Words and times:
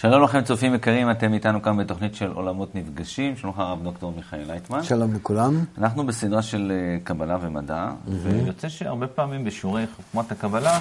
שלום 0.00 0.22
לכם 0.22 0.40
צופים 0.42 0.74
יקרים, 0.74 1.10
אתם 1.10 1.32
איתנו 1.32 1.62
כאן 1.62 1.76
בתוכנית 1.76 2.14
של 2.14 2.30
עולמות 2.32 2.74
נפגשים, 2.74 3.36
שלום 3.36 3.52
לך 3.52 3.58
הרב 3.58 3.82
דוקטור 3.82 4.12
מיכאל 4.16 4.44
לייטמן. 4.46 4.82
שלום 4.82 5.14
לכולם. 5.14 5.64
אנחנו 5.78 6.06
בסדרה 6.06 6.42
של 6.42 6.72
אה, 6.74 6.98
קבלה 7.04 7.36
ומדע, 7.40 7.90
ויוצא 8.06 8.68
שהרבה 8.68 9.06
פעמים 9.06 9.44
בשיעורי 9.44 9.84
חוכמת 9.96 10.32
הקבלה, 10.32 10.80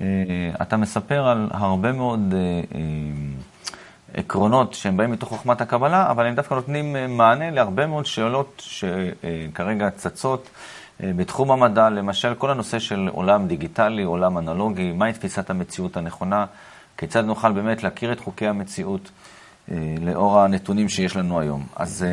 אה, 0.00 0.06
אתה 0.62 0.76
מספר 0.76 1.28
על 1.28 1.48
הרבה 1.50 1.92
מאוד 1.92 2.34
אה, 2.36 2.80
עקרונות 4.14 4.74
שהם 4.74 4.96
באים 4.96 5.10
מתוך 5.10 5.28
חוכמת 5.28 5.60
הקבלה, 5.60 6.10
אבל 6.10 6.26
הם 6.26 6.34
דווקא 6.34 6.54
נותנים 6.54 7.16
מענה 7.16 7.50
להרבה 7.50 7.86
מאוד 7.86 8.06
שאלות 8.06 8.62
שכרגע 8.66 9.90
צצות. 9.90 10.50
בתחום 11.00 11.50
המדע, 11.50 11.90
למשל 11.90 12.34
כל 12.34 12.50
הנושא 12.50 12.78
של 12.78 13.08
עולם 13.12 13.46
דיגיטלי, 13.46 14.02
עולם 14.02 14.38
אנלוגי, 14.38 14.92
מהי 14.92 15.12
תפיסת 15.12 15.50
המציאות 15.50 15.96
הנכונה, 15.96 16.46
כיצד 16.98 17.24
נוכל 17.24 17.52
באמת 17.52 17.82
להכיר 17.82 18.12
את 18.12 18.20
חוקי 18.20 18.46
המציאות 18.46 19.10
אה, 19.70 19.94
לאור 20.00 20.40
הנתונים 20.40 20.88
שיש 20.88 21.16
לנו 21.16 21.40
היום. 21.40 21.66
אז 21.76 22.02
אה, 22.02 22.08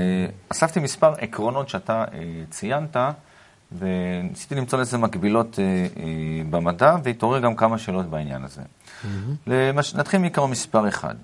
אספתי 0.50 0.80
מספר 0.80 1.14
עקרונות 1.18 1.70
שאתה 1.70 2.06
אה, 2.14 2.20
ציינת, 2.50 2.98
וניסיתי 3.78 4.56
למצוא 4.56 4.80
לזה 4.80 4.98
מקבילות 4.98 5.60
במדע, 6.50 6.96
והתעורר 7.04 7.40
גם 7.40 7.56
כמה 7.56 7.78
שאלות 7.78 8.06
בעניין 8.06 8.44
הזה. 8.44 8.62
Mm-hmm. 8.62 9.08
למש... 9.48 9.96
נתחיל 9.96 10.20
מעיקרון 10.20 10.52
מספר 10.52 10.88
אחד. 10.88 11.16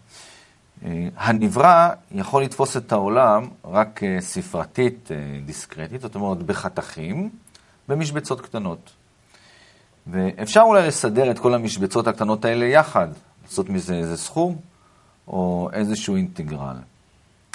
הנברא 1.18 1.90
יכול 2.12 2.44
לתפוס 2.44 2.78
את 2.78 2.92
העולם 2.92 3.48
רק 3.66 4.02
ספרתית, 4.20 5.10
דיסקרטית, 5.46 6.02
זאת 6.02 6.16
אומרת 6.16 6.44
בחתכים, 6.44 7.30
במשבצות 7.88 8.42
קטנות. 8.42 8.92
ואפשר 10.08 10.62
אולי 10.62 10.88
לסדר 10.88 11.32
את 11.32 11.40
כל 11.40 11.54
המשבצות 11.54 12.08
הקטנות 12.08 12.46
האלה 12.46 12.66
יחד, 12.66 13.08
לעשות 13.52 13.70
מזה 13.70 13.94
איזה 13.96 14.18
סכום 14.18 14.56
או 15.28 15.70
איזשהו 15.74 16.16
אינטגרל. 16.16 16.76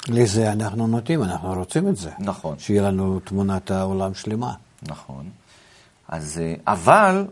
לזה 0.07 0.51
אנחנו 0.51 0.87
נוטים, 0.87 1.23
אנחנו 1.23 1.53
רוצים 1.53 1.87
את 1.87 1.97
זה. 1.97 2.09
נכון. 2.19 2.59
שיהיה 2.59 2.81
לנו 2.81 3.19
תמונת 3.19 3.71
העולם 3.71 4.13
שלמה. 4.13 4.53
נכון. 4.83 5.29
אז, 6.07 6.41
אה, 6.43 6.53
אבל 6.67 7.25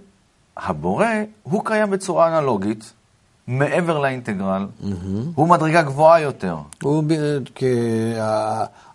הבורא, 0.58 1.06
הוא 1.44 1.66
קיים 1.66 1.92
בצורה 1.92 2.28
אנלוגית, 2.28 2.94
מעבר 3.48 4.00
לאינטגרל, 4.00 4.68
mm-hmm. 4.82 4.86
הוא 5.36 5.48
מדרגה 5.48 5.82
גבוהה 5.82 6.20
יותר. 6.22 6.58
הוא, 6.84 7.04
כי 7.56 7.66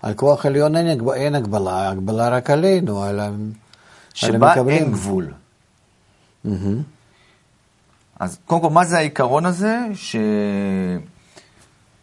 על 0.03 0.15
כוח 0.15 0.47
עליון 0.47 0.77
אין, 0.77 1.01
אין 1.15 1.35
הגבלה, 1.35 1.89
הגבלה 1.91 2.29
רק 2.29 2.51
עלינו, 2.51 3.03
על, 3.03 3.21
שבה 4.15 4.55
אין 4.69 4.93
גבול. 4.93 5.33
Mm-hmm. 6.47 6.49
אז 8.21 8.39
קודם 8.47 8.61
כל, 8.61 8.71
מה 8.71 8.85
זה 8.85 8.99
העיקרון 8.99 9.47
הזה? 9.47 9.79
ש... 9.95 10.17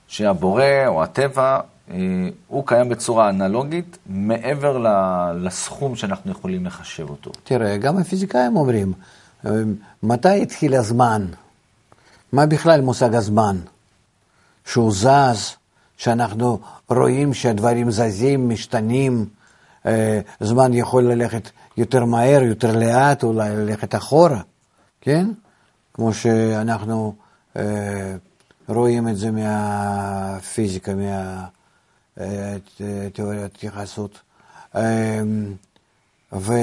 שהבורא 0.08 0.64
או 0.88 1.04
הטבע, 1.04 1.60
אה, 1.92 1.96
הוא 2.48 2.68
קיים 2.68 2.90
בצורה 2.90 3.30
אנלוגית, 3.30 3.98
מעבר 4.06 4.78
לסכום 5.36 5.96
שאנחנו 5.96 6.32
יכולים 6.32 6.66
לחשב 6.66 7.10
אותו. 7.10 7.32
תראה, 7.44 7.78
גם 7.78 7.98
הפיזיקאים 7.98 8.56
אומרים, 8.56 8.94
אה, 9.46 9.52
מתי 10.04 10.42
התחיל 10.42 10.76
הזמן? 10.76 11.26
מה 12.32 12.46
בכלל 12.46 12.82
מושג 12.82 13.16
הזמן? 13.16 13.58
שהוא 14.66 14.92
זז, 14.92 15.56
שאנחנו 15.98 16.60
רואים 16.90 17.34
שהדברים 17.34 17.92
זזים, 17.92 18.50
משתנים, 18.50 19.26
אה, 19.86 20.20
זמן 20.40 20.74
יכול 20.74 21.04
ללכת 21.04 21.50
יותר 21.78 22.06
מהר, 22.06 22.44
יותר 22.44 22.78
לאט, 22.78 23.24
אולי 23.24 23.56
ללכת 23.56 23.96
אחורה, 23.96 24.42
כן? 25.02 25.28
כמו 25.98 26.14
שאנחנו 26.14 27.14
אה, 27.58 28.16
רואים 28.68 29.08
את 29.08 29.18
זה 29.18 29.32
מהפיזיקה, 29.32 30.92
מהתיאוריית 32.18 33.56
התייחסות. 33.56 34.20
אה, 34.76 35.22
ו... 36.34 36.54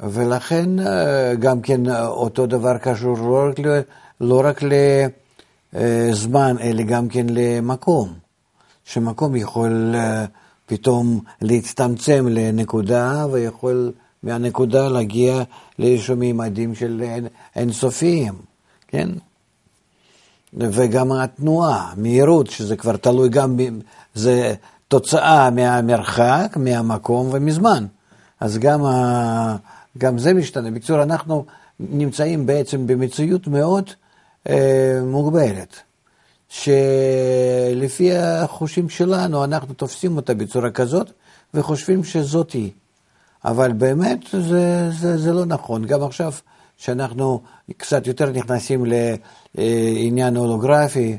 ולכן 0.00 0.80
אה, 0.80 1.34
גם 1.34 1.60
כן 1.60 1.90
אותו 2.06 2.46
דבר 2.46 2.78
קשור 2.78 3.16
לא 3.18 3.48
רק, 3.48 3.56
לא 4.20 4.42
רק 4.44 4.62
לזמן, 5.72 6.56
אלא 6.60 6.82
גם 6.82 7.08
כן 7.08 7.26
למקום. 7.30 8.14
שמקום 8.84 9.36
יכול 9.36 9.94
פתאום 10.66 11.20
להצטמצם 11.42 12.26
לנקודה 12.28 13.26
ויכול 13.32 13.92
מהנקודה 14.22 14.88
להגיע 14.88 15.42
לאיזשהו 15.78 16.16
מימדים 16.16 16.74
של 16.74 17.04
אינסופיים, 17.56 18.34
כן? 18.88 19.08
וגם 20.54 21.12
התנועה, 21.12 21.92
מהירות, 21.96 22.50
שזה 22.50 22.76
כבר 22.76 22.96
תלוי 22.96 23.28
גם, 23.28 23.56
זה 24.14 24.54
תוצאה 24.88 25.50
מהמרחק, 25.50 26.56
מהמקום 26.56 27.28
ומזמן. 27.32 27.86
אז 28.40 28.58
גם, 28.58 28.84
ה, 28.84 29.56
גם 29.98 30.18
זה 30.18 30.34
משתנה. 30.34 30.70
בקיצור, 30.70 31.02
אנחנו 31.02 31.44
נמצאים 31.80 32.46
בעצם 32.46 32.86
במציאות 32.86 33.46
מאוד 33.46 33.90
אה, 34.48 35.00
מוגבלת, 35.04 35.76
שלפי 36.48 38.16
החושים 38.16 38.88
שלנו 38.88 39.44
אנחנו 39.44 39.74
תופסים 39.74 40.16
אותה 40.16 40.34
בצורה 40.34 40.70
כזאת 40.70 41.10
וחושבים 41.54 42.04
שזאת 42.04 42.52
היא. 42.52 42.70
אבל 43.44 43.72
באמת 43.72 44.18
זה, 44.32 44.90
זה, 44.90 45.18
זה 45.18 45.32
לא 45.32 45.44
נכון. 45.44 45.84
גם 45.84 46.02
עכשיו, 46.02 46.32
שאנחנו 46.76 47.40
קצת 47.76 48.06
יותר 48.06 48.30
נכנסים 48.30 48.84
לעניין 49.54 50.36
הולוגרפי, 50.36 51.18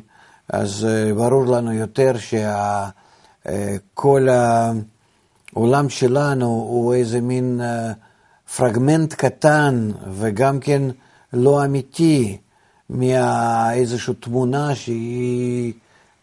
אז 0.50 0.88
אה, 0.90 1.14
ברור 1.14 1.46
לנו 1.46 1.74
יותר 1.74 2.12
שכל 2.18 4.30
אה, 4.30 4.72
העולם 5.56 5.90
שלנו 5.90 6.46
הוא 6.46 6.94
איזה 6.94 7.22
מין 7.22 7.62
אה, 7.62 7.92
פרגמנט 8.56 9.14
קטן 9.14 9.92
וגם 10.12 10.60
כן 10.60 10.82
לא 11.34 11.66
אמיתי 11.66 12.38
מאיזושהי 12.90 14.14
תמונה 14.14 14.76
שהיא 14.76 15.74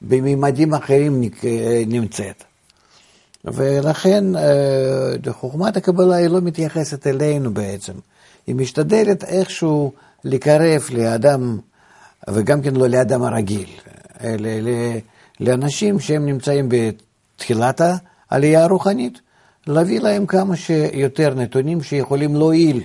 בממדים 0.02 0.74
אחרים 0.74 1.22
נמצאת. 1.86 2.44
ולכן 3.46 4.36
אה, 4.36 5.32
חוכמת 5.32 5.76
הקבלה 5.76 6.16
היא 6.16 6.28
לא 6.28 6.40
מתייחסת 6.40 7.06
אלינו 7.06 7.54
בעצם. 7.54 7.92
היא 8.46 8.54
משתדלת 8.54 9.24
איכשהו 9.24 9.92
לקרב 10.24 10.82
לאדם, 10.92 11.58
וגם 12.30 12.62
כן 12.62 12.76
לא 12.76 12.86
לאדם 12.86 13.22
הרגיל, 13.22 13.68
אלא 14.24 14.50
לאנשים 15.40 16.00
שהם 16.00 16.26
נמצאים 16.26 16.68
בתחילת 16.68 17.80
העלייה 18.30 18.64
הרוחנית, 18.64 19.20
להביא 19.66 20.00
להם 20.00 20.26
כמה 20.26 20.56
שיותר 20.56 21.34
נתונים 21.34 21.82
שיכולים 21.82 22.36
להועיל. 22.36 22.82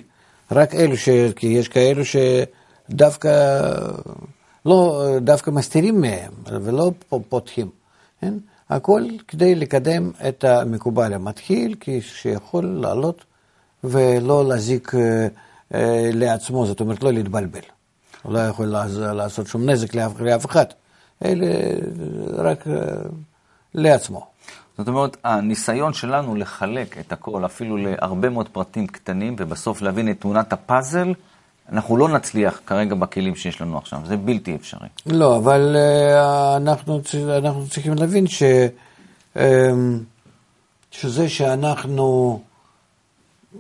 רק 0.52 0.76
אלו, 0.76 0.98
ש... 0.98 1.10
כי 1.36 1.48
יש 1.48 1.68
כאלו 1.68 2.02
שדווקא 2.06 3.62
לא, 4.66 5.08
דווקא 5.22 5.52
מסתירים 5.52 6.02
מהם 6.02 6.32
ולא 6.46 6.92
פותחים. 7.30 7.70
כן? 8.22 8.34
הכל 8.72 9.04
כדי 9.28 9.56
לקדם 9.56 10.12
את 10.28 10.44
המקובל 10.44 11.14
המתחיל, 11.14 11.76
שיכול 12.02 12.66
לעלות 12.66 13.26
ולא 13.84 14.48
להזיק 14.48 14.96
אה, 14.96 15.28
אה, 15.74 16.10
לעצמו, 16.14 16.66
זאת 16.66 16.80
אומרת 16.80 17.04
לא 17.04 17.14
להתבלבל. 17.14 17.60
הוא 18.22 18.34
לא 18.34 18.40
יכול 18.40 18.66
לעשות 18.96 19.48
שום 19.48 19.70
נזק 19.70 19.96
לאף 19.96 20.46
אחד, 20.46 20.66
אלא 21.26 21.46
רק 22.38 22.68
אה, 22.68 22.74
לעצמו. 23.74 24.28
זאת 24.78 24.88
אומרת, 24.88 25.18
הניסיון 25.24 25.94
שלנו 25.94 26.36
לחלק 26.36 26.98
את 26.98 27.12
הכל 27.12 27.46
אפילו 27.46 27.78
להרבה 27.78 28.30
מאוד 28.30 28.50
פרטים 28.50 28.88
קטנים, 28.88 29.36
ובסוף 29.40 29.82
להבין 29.82 30.10
את 30.10 30.22
תמונת 30.22 30.54
הפאזל, 30.54 31.14
אנחנו 31.72 31.98
לא 31.98 32.10
נצליח 32.10 32.60
כרגע 32.66 32.96
בכלים 32.96 33.36
שיש 33.36 33.62
לנו 33.62 33.78
עכשיו, 33.78 34.00
זה 34.06 34.18
בלתי 34.18 34.56
אפשרי. 34.56 34.88
לא, 35.06 35.38
אבל 35.38 35.76
uh, 35.76 36.58
אנחנו, 36.58 37.02
אנחנו 37.38 37.68
צריכים 37.70 37.94
להבין 37.94 38.28
ש, 38.28 38.44
um, 39.36 39.40
שזה 40.92 41.30
שאנחנו 41.30 42.40
uh, 43.54 43.58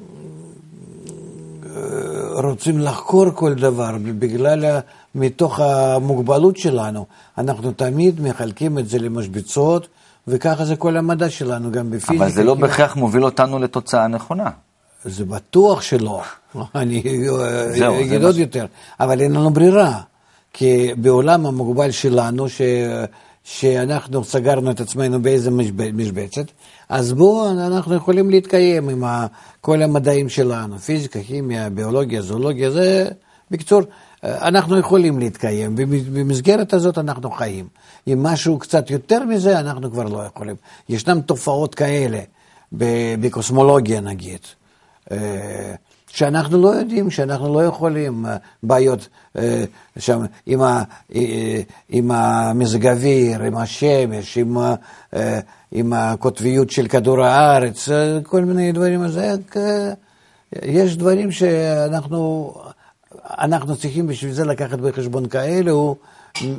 רוצים 2.44 2.80
לחקור 2.80 3.26
כל 3.36 3.54
דבר 3.54 3.92
בגלל, 4.20 4.80
מתוך 5.16 5.60
המוגבלות 5.60 6.58
שלנו, 6.58 7.06
אנחנו 7.38 7.72
תמיד 7.72 8.22
מחלקים 8.22 8.80
את 8.80 8.88
זה 8.90 9.00
למשבצות, 9.00 9.88
וככה 10.28 10.66
זה 10.66 10.76
כל 10.76 10.98
המדע 10.98 11.30
שלנו, 11.30 11.72
גם 11.72 11.90
בפיזיקה. 11.90 12.14
אבל 12.14 12.32
זה 12.32 12.44
לא 12.44 12.54
בהכרח 12.54 12.96
מוביל 12.96 13.26
אותנו 13.26 13.60
לתוצאה 13.60 14.08
נכונה. 14.08 14.50
זה 15.04 15.26
בטוח 15.26 15.82
שלא, 15.82 16.22
אני 16.76 17.00
אגיד 18.02 18.24
עוד 18.24 18.38
יותר, 18.38 18.66
אבל 19.00 19.22
אין 19.22 19.32
לנו 19.32 19.54
ברירה, 19.54 20.02
כי 20.54 20.94
בעולם 20.98 21.46
המוגבל 21.46 21.92
שלנו, 21.92 22.50
ש... 22.50 22.62
שאנחנו 23.44 24.24
סגרנו 24.24 24.72
את 24.72 24.80
עצמנו 24.80 25.22
באיזה 25.22 25.52
משבצת, 25.94 26.46
אז 26.90 27.14
בואו 27.14 27.52
אנחנו 27.52 27.96
יכולים 27.96 28.30
להתקיים 28.30 28.90
עם 28.90 29.04
כל 29.62 29.82
המדעים 29.82 30.30
שלנו, 30.30 30.80
פיזיקה, 30.80 31.24
כימיה, 31.24 31.70
ביולוגיה, 31.70 32.22
זואולוגיה, 32.22 32.72
זה, 32.72 33.10
בקיצור, 33.52 33.82
אנחנו 34.24 34.78
יכולים 34.78 35.20
להתקיים, 35.20 35.76
במסגרת 36.14 36.74
הזאת 36.74 36.98
אנחנו 36.98 37.32
חיים. 37.32 37.68
אם 38.08 38.24
משהו 38.24 38.60
קצת 38.60 38.90
יותר 38.90 39.26
מזה, 39.26 39.60
אנחנו 39.60 39.92
כבר 39.92 40.04
לא 40.04 40.24
יכולים. 40.24 40.56
ישנן 40.90 41.22
תופעות 41.22 41.76
כאלה 41.76 42.20
בקוסמולוגיה 43.20 44.02
נגיד. 44.02 44.40
שאנחנו 46.14 46.62
לא 46.62 46.68
יודעים, 46.68 47.10
שאנחנו 47.10 47.54
לא 47.54 47.64
יכולים, 47.64 48.26
אה, 48.26 48.38
בעיות 48.64 49.08
אה, 49.38 49.64
שם 50.00 50.26
עם, 50.46 50.62
ה, 50.62 50.84
אה, 51.16 51.62
עם 51.90 52.12
המזג 52.12 52.88
אוויר, 52.88 53.42
עם 53.42 53.58
השמש, 53.58 54.38
עם, 54.38 54.58
עם 55.72 55.94
הקוטביות 55.94 56.70
של 56.70 56.88
כדור 56.88 57.24
הארץ, 57.24 57.90
כל 58.24 58.46
מיני 58.46 58.72
דברים. 58.72 59.02
אז 59.02 59.20
יש 60.62 60.98
דברים 60.98 61.32
שאנחנו 61.32 62.54
אנחנו 63.26 63.76
צריכים 63.76 64.08
בשביל 64.08 64.32
זה 64.32 64.46
לקחת 64.46 64.80
בחשבון 64.80 65.28
כאלו 65.28 65.96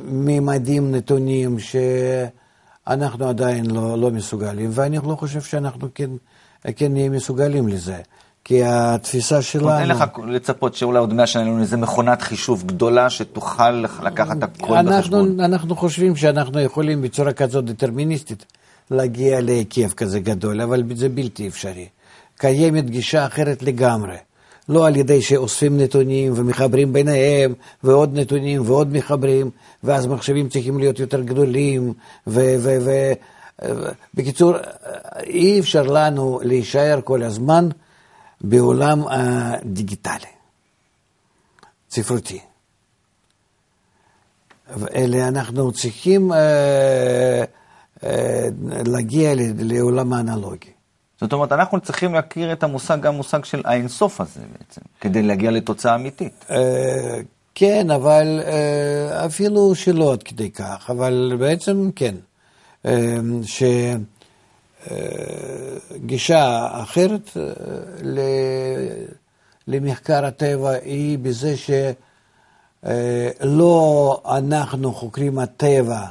ממדים, 0.05 0.95
נתונים, 0.95 1.57
שאנחנו 1.59 3.27
עדיין 3.27 3.65
לא, 3.71 3.97
לא 3.97 4.11
מסוגלים, 4.11 4.69
ואני 4.73 4.97
לא 4.97 5.15
חושב 5.15 5.41
שאנחנו 5.41 5.87
כן, 5.95 6.09
כן 6.75 6.93
נהיה 6.93 7.09
מסוגלים 7.09 7.67
לזה. 7.67 8.01
כי 8.45 8.63
התפיסה 8.63 9.41
שלנו... 9.41 9.79
אין 9.79 9.87
לך 9.87 10.03
לצפות 10.27 10.75
שאולי 10.75 10.99
עוד 10.99 11.13
מאה 11.13 11.27
שנה 11.27 11.43
לנו 11.43 11.61
איזה 11.61 11.77
מכונת 11.77 12.21
חישוב 12.21 12.63
גדולה 12.65 13.09
שתוכל 13.09 13.71
לקחת 14.03 14.43
הכל 14.43 14.75
אנחנו, 14.75 14.97
בחשבון. 14.97 15.39
אנחנו 15.39 15.75
חושבים 15.75 16.15
שאנחנו 16.15 16.59
יכולים 16.59 17.01
בצורה 17.01 17.33
כזאת 17.33 17.65
דטרמיניסטית 17.65 18.45
להגיע 18.91 19.41
להיקף 19.41 19.93
כזה 19.93 20.19
גדול, 20.19 20.61
אבל 20.61 20.83
זה 20.95 21.09
בלתי 21.09 21.47
אפשרי. 21.47 21.87
קיימת 22.37 22.89
גישה 22.89 23.25
אחרת 23.25 23.63
לגמרי. 23.63 24.15
לא 24.69 24.87
על 24.87 24.95
ידי 24.95 25.21
שאוספים 25.21 25.77
נתונים 25.77 26.33
ומחברים 26.35 26.93
ביניהם, 26.93 27.53
ועוד 27.83 28.19
נתונים 28.19 28.61
ועוד 28.65 28.93
מחברים, 28.93 29.49
ואז 29.83 30.07
מחשבים 30.07 30.49
צריכים 30.49 30.79
להיות 30.79 30.99
יותר 30.99 31.21
גדולים, 31.21 31.93
ו... 32.27 32.55
ו, 32.59 32.77
ו 32.81 32.91
בקיצור, 34.13 34.53
אי 35.27 35.59
אפשר 35.59 35.83
לנו 35.83 36.39
להישאר 36.43 36.99
כל 37.03 37.23
הזמן 37.23 37.69
בעולם 38.43 39.03
הדיגיטלי, 39.07 40.31
ספרותי. 41.89 42.39
אלא 44.95 45.17
אנחנו 45.27 45.71
צריכים 45.71 46.33
אה, 46.33 47.43
אה, 48.03 48.47
להגיע 48.85 49.33
לעולם 49.59 50.13
האנלוגי. 50.13 50.69
זאת 51.21 51.33
אומרת, 51.33 51.51
אנחנו 51.51 51.79
צריכים 51.79 52.13
להכיר 52.13 52.53
את 52.53 52.63
המושג, 52.63 53.01
גם 53.01 53.15
מושג 53.15 53.45
של 53.45 53.61
האינסוף 53.65 54.21
הזה 54.21 54.39
בעצם, 54.59 54.81
כדי 55.01 55.21
להגיע 55.21 55.51
לתוצאה 55.51 55.95
אמיתית. 55.95 56.45
אה, 56.49 57.19
כן, 57.55 57.91
אבל 57.91 58.41
אפילו 59.25 59.75
שלא 59.75 60.13
עד 60.13 60.23
כדי 60.23 60.51
כך, 60.51 60.89
אבל 60.89 61.35
בעצם 61.39 61.89
כן. 61.95 62.15
ש... 63.43 63.63
גישה 66.05 66.67
אחרת 66.71 67.29
למחקר 69.67 70.25
הטבע 70.25 70.69
היא 70.69 71.17
בזה 71.17 71.55
שלא 72.83 74.21
אנחנו 74.25 74.93
חוקרים 74.93 75.39
הטבע 75.39 76.05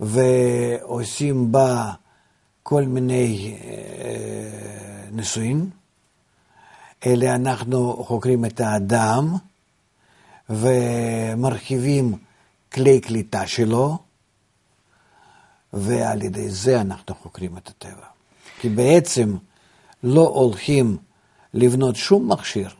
ועושים 0.00 1.52
בה 1.52 1.92
כל 2.62 2.82
מיני 2.82 3.58
ניסויים, 5.12 5.70
אלא 7.06 7.26
אנחנו 7.26 8.04
חוקרים 8.04 8.44
את 8.44 8.60
האדם 8.60 9.34
ומרחיבים 10.50 12.18
כלי 12.72 13.00
קליטה 13.00 13.46
שלו, 13.46 13.98
ועל 15.74 16.22
ידי 16.22 16.50
זה 16.50 16.80
אנחנו 16.80 17.14
חוקרים 17.14 17.56
את 17.56 17.68
הטבע. 17.68 18.06
כי 18.60 18.68
בעצם 18.68 19.36
לא 20.02 20.28
הולכים 20.28 20.96
לבנות 21.54 21.96
שום 21.96 22.32
מכשיר 22.32 22.70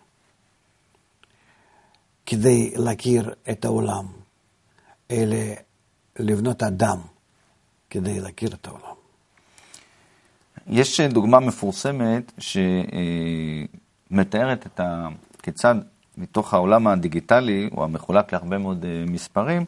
כדי 2.26 2.72
להכיר 2.76 3.34
את 3.50 3.64
העולם, 3.64 4.06
אלא 5.10 5.36
לבנות 6.18 6.62
אדם 6.62 6.98
כדי 7.90 8.20
להכיר 8.20 8.54
את 8.54 8.66
העולם. 8.66 8.94
יש 10.66 11.00
דוגמה 11.00 11.40
מפורסמת 11.40 12.32
שמתארת 14.10 14.66
את 14.66 14.80
ה... 14.80 15.08
כיצד 15.42 15.74
מתוך 16.18 16.54
העולם 16.54 16.86
הדיגיטלי, 16.86 17.70
או 17.76 17.84
המחולק 17.84 18.32
להרבה 18.32 18.58
מאוד 18.58 18.84
אה, 18.84 19.04
מספרים, 19.06 19.64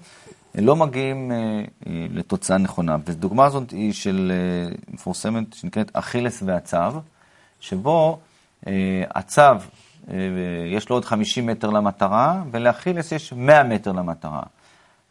לא 0.57 0.77
מגיעים 0.77 1.33
אה, 1.33 1.37
אה, 1.37 2.07
לתוצאה 2.11 2.59
נכונה. 2.59 2.97
ודוגמה 3.07 3.45
הזאת 3.45 3.71
היא 3.71 3.93
של 3.93 4.33
אה, 4.35 4.75
מפורסמת 4.95 5.55
שנקראת 5.55 5.91
אכילס 5.93 6.43
והצב, 6.47 6.95
שבו 7.61 8.19
הצב, 9.11 9.59
יש 10.71 10.89
לו 10.89 10.97
עוד 10.97 11.05
50 11.05 11.47
מטר 11.47 11.71
למטרה, 11.71 12.43
ולאכילס 12.51 13.13
יש 13.13 13.33
100 13.33 13.63
מטר 13.63 13.93
למטרה. 13.93 14.43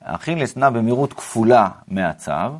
אכילס 0.03 0.57
נע 0.57 0.69
במהירות 0.69 1.13
כפולה 1.13 1.69
מהצב, 1.87 2.53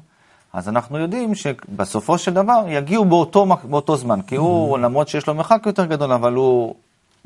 אז 0.54 0.70
אנחנו 0.70 0.98
יודעים 0.98 1.36
שבסופו 1.36 2.18
של 2.18 2.34
דבר 2.34 2.66
יגיעו 2.68 3.06
באותו, 3.06 3.46
באותו 3.46 3.96
זמן, 3.96 4.22
כי 4.22 4.36
הוא, 4.36 4.78
mm-hmm. 4.78 4.80
למרות 4.80 5.08
שיש 5.08 5.28
לו 5.28 5.34
מרחק 5.34 5.64
יותר 5.66 5.86
גדול, 5.86 6.12
אבל 6.12 6.34
הוא 6.34 6.76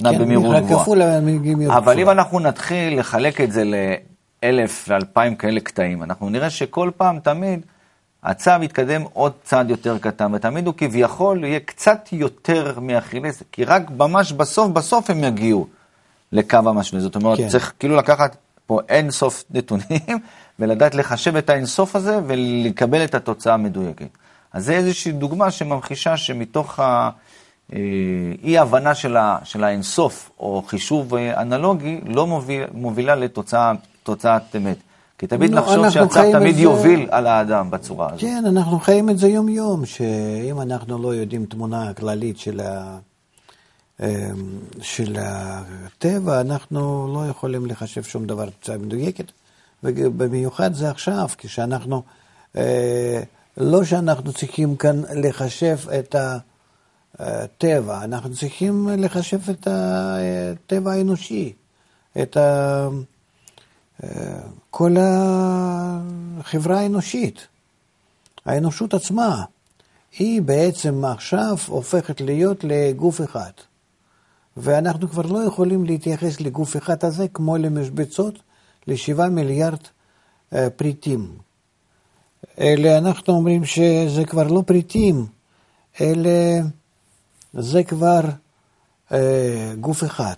נע 0.02 0.12
כן, 0.12 0.20
במהירות 0.20 0.56
גבוהה. 0.56 1.78
אבל 1.78 2.00
אם 2.00 2.10
אנחנו 2.10 2.40
נתחיל 2.40 3.00
לחלק 3.00 3.42
את 3.42 3.52
זה 3.52 3.64
אלף 4.44 4.86
ואלפיים 4.88 5.36
כאלה 5.36 5.60
קטעים, 5.60 6.04
אנחנו 6.04 6.30
נראה 6.30 6.50
שכל 6.50 6.92
פעם, 6.98 7.20
תמיד, 7.20 7.66
הצו 8.24 8.52
יתקדם 8.62 9.04
עוד 9.14 9.32
צעד 9.44 9.70
יותר 9.70 9.98
קטן, 9.98 10.34
ותמיד 10.34 10.68
הוא 10.68 10.74
כביכול 10.78 11.44
יהיה 11.44 11.60
קצת 11.60 12.10
יותר 12.12 12.80
מאכילס, 12.80 13.44
כי 13.52 13.64
רק 13.64 13.92
ממש 13.98 14.32
בסוף, 14.32 14.72
בסוף 14.72 15.10
הם 15.10 15.24
יגיעו 15.24 15.68
לקו 16.32 16.58
המשווה. 16.58 17.02
זאת 17.02 17.16
אומרת, 17.16 17.38
כן. 17.38 17.48
צריך 17.48 17.74
כאילו 17.80 17.96
לקחת 17.96 18.38
פה 18.66 18.80
אין 18.90 19.12
סוף 19.12 19.44
נתונים, 19.52 20.20
ולדעת 20.60 20.96
לחשב 20.96 21.36
את 21.36 21.50
האין 21.50 21.66
סוף 21.66 21.96
הזה 21.96 22.20
ולקבל 22.28 23.04
את 23.04 23.16
התוצאה 23.16 23.54
המדויקת. 23.54 24.08
אז 24.54 24.66
זה 24.66 24.74
איזושהי 24.74 25.12
דוגמה 25.12 25.52
שממחישה 25.52 26.18
שמתוך 26.18 26.80
האי-הבנה 27.70 28.96
של, 28.96 29.18
של 29.44 29.64
האינסוף, 29.64 30.32
או 30.40 30.64
חישוב 30.68 31.16
אנלוגי, 31.16 32.02
לא 32.06 32.28
מוביל, 32.28 32.64
מובילה 32.74 33.16
לתוצאה 33.16 33.74
תוצאת 34.10 34.56
אמת. 34.56 34.78
כי 35.18 35.28
תמיד 35.28 35.52
לא, 35.52 35.62
לחשוב 35.62 35.90
שהצו 35.90 36.32
תמיד 36.32 36.56
זה... 36.56 36.62
יוביל 36.62 37.08
על 37.12 37.28
האדם 37.28 37.72
בצורה 37.72 38.08
הזאת. 38.08 38.20
כן, 38.20 38.44
אנחנו 38.46 38.80
חיים 38.80 39.10
את 39.10 39.18
זה 39.18 39.28
יום-יום, 39.28 39.86
שאם 39.86 40.62
אנחנו 40.62 40.98
לא 40.98 41.16
יודעים 41.16 41.46
תמונה 41.46 41.94
כללית 41.94 42.40
של, 42.40 42.60
ה... 42.60 42.98
אמ, 44.00 44.08
של 44.82 45.16
הטבע, 45.20 46.42
אנחנו 46.42 47.08
לא 47.14 47.30
יכולים 47.30 47.66
לחשב 47.66 48.04
שום 48.04 48.26
דבר 48.28 48.46
בצורה 48.46 48.78
מדויקת. 48.78 49.32
ובמיוחד 49.84 50.74
זה 50.74 50.90
עכשיו, 50.90 51.28
כשאנחנו, 51.38 52.04
אה, 52.58 53.22
לא 53.58 53.84
שאנחנו 53.84 54.34
צריכים 54.34 54.76
כאן 54.76 55.02
לחשב 55.16 55.78
את 56.00 56.16
הטבע, 57.20 58.04
אנחנו 58.04 58.34
צריכים 58.34 58.90
לחשב 58.98 59.40
את 59.50 59.68
הטבע 59.72 60.92
האנושי, 60.92 61.54
את 62.22 62.38
ה... 62.38 62.88
כל 64.70 64.96
החברה 65.00 66.80
האנושית, 66.80 67.48
האנושות 68.46 68.94
עצמה, 68.94 69.44
היא 70.20 70.42
בעצם 70.42 71.06
עכשיו 71.06 71.58
הופכת 71.68 72.22
להיות 72.22 72.64
לגוף 72.64 73.22
אחד. 73.22 73.52
ואנחנו 74.58 75.10
כבר 75.10 75.22
לא 75.22 75.40
יכולים 75.40 75.86
להתייחס 75.86 76.42
לגוף 76.42 76.78
אחד 76.78 77.06
הזה 77.06 77.28
כמו 77.34 77.58
למשבצות 77.58 78.40
לשבעה 78.88 79.30
מיליארד 79.30 79.80
אה, 80.54 80.70
פריטים. 80.70 81.38
אלה 82.60 82.98
אנחנו 82.98 83.34
אומרים 83.34 83.66
שזה 83.66 84.26
כבר 84.26 84.48
לא 84.48 84.64
פריטים, 84.66 85.26
אלה 86.02 86.62
זה 87.54 87.84
כבר 87.84 88.22
אה, 89.12 89.74
גוף 89.80 90.04
אחד. 90.04 90.36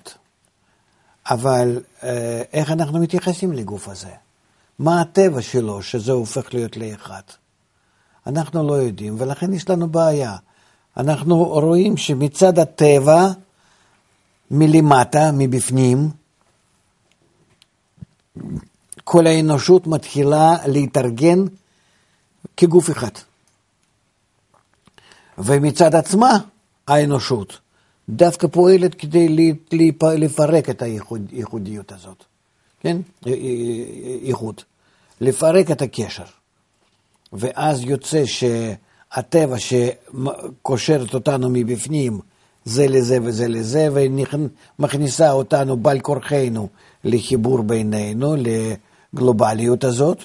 אבל 1.29 1.81
אה, 2.03 2.41
איך 2.53 2.71
אנחנו 2.71 2.99
מתייחסים 2.99 3.51
לגוף 3.53 3.87
הזה? 3.87 4.11
מה 4.79 5.01
הטבע 5.01 5.41
שלו 5.41 5.81
שזה 5.83 6.11
הופך 6.11 6.53
להיות 6.53 6.77
לאחד? 6.77 7.21
אנחנו 8.27 8.67
לא 8.67 8.73
יודעים, 8.73 9.15
ולכן 9.19 9.53
יש 9.53 9.69
לנו 9.69 9.89
בעיה. 9.89 10.35
אנחנו 10.97 11.43
רואים 11.43 11.97
שמצד 11.97 12.59
הטבע, 12.59 13.27
מלמטה, 14.51 15.31
מבפנים, 15.33 16.09
כל 19.03 19.27
האנושות 19.27 19.87
מתחילה 19.87 20.55
להתארגן 20.67 21.39
כגוף 22.57 22.91
אחד. 22.91 23.11
ומצד 25.37 25.95
עצמה, 25.95 26.37
האנושות 26.87 27.59
דווקא 28.11 28.47
פועלת 28.47 28.95
כדי 28.95 29.55
לפרק 30.01 30.69
את 30.69 30.81
הייחודיות 30.81 31.91
הזאת. 31.91 32.23
כן? 32.79 32.97
איחוד. 34.23 34.61
לפרק 35.21 35.71
את 35.71 35.81
הקשר. 35.81 36.23
ואז 37.33 37.81
יוצא 37.83 38.23
שהטבע 38.25 39.55
שקושרת 39.59 41.13
אותנו 41.13 41.49
מבפנים 41.49 42.19
זה 42.65 42.87
לזה 42.87 43.17
וזה 43.23 43.47
לזה, 43.47 43.89
ומכניסה 44.79 45.31
אותנו 45.31 45.77
בעל 45.77 45.99
כורחנו 45.99 46.67
לחיבור 47.03 47.63
בינינו, 47.63 48.35
לגלובליות 49.13 49.83
הזאת, 49.83 50.23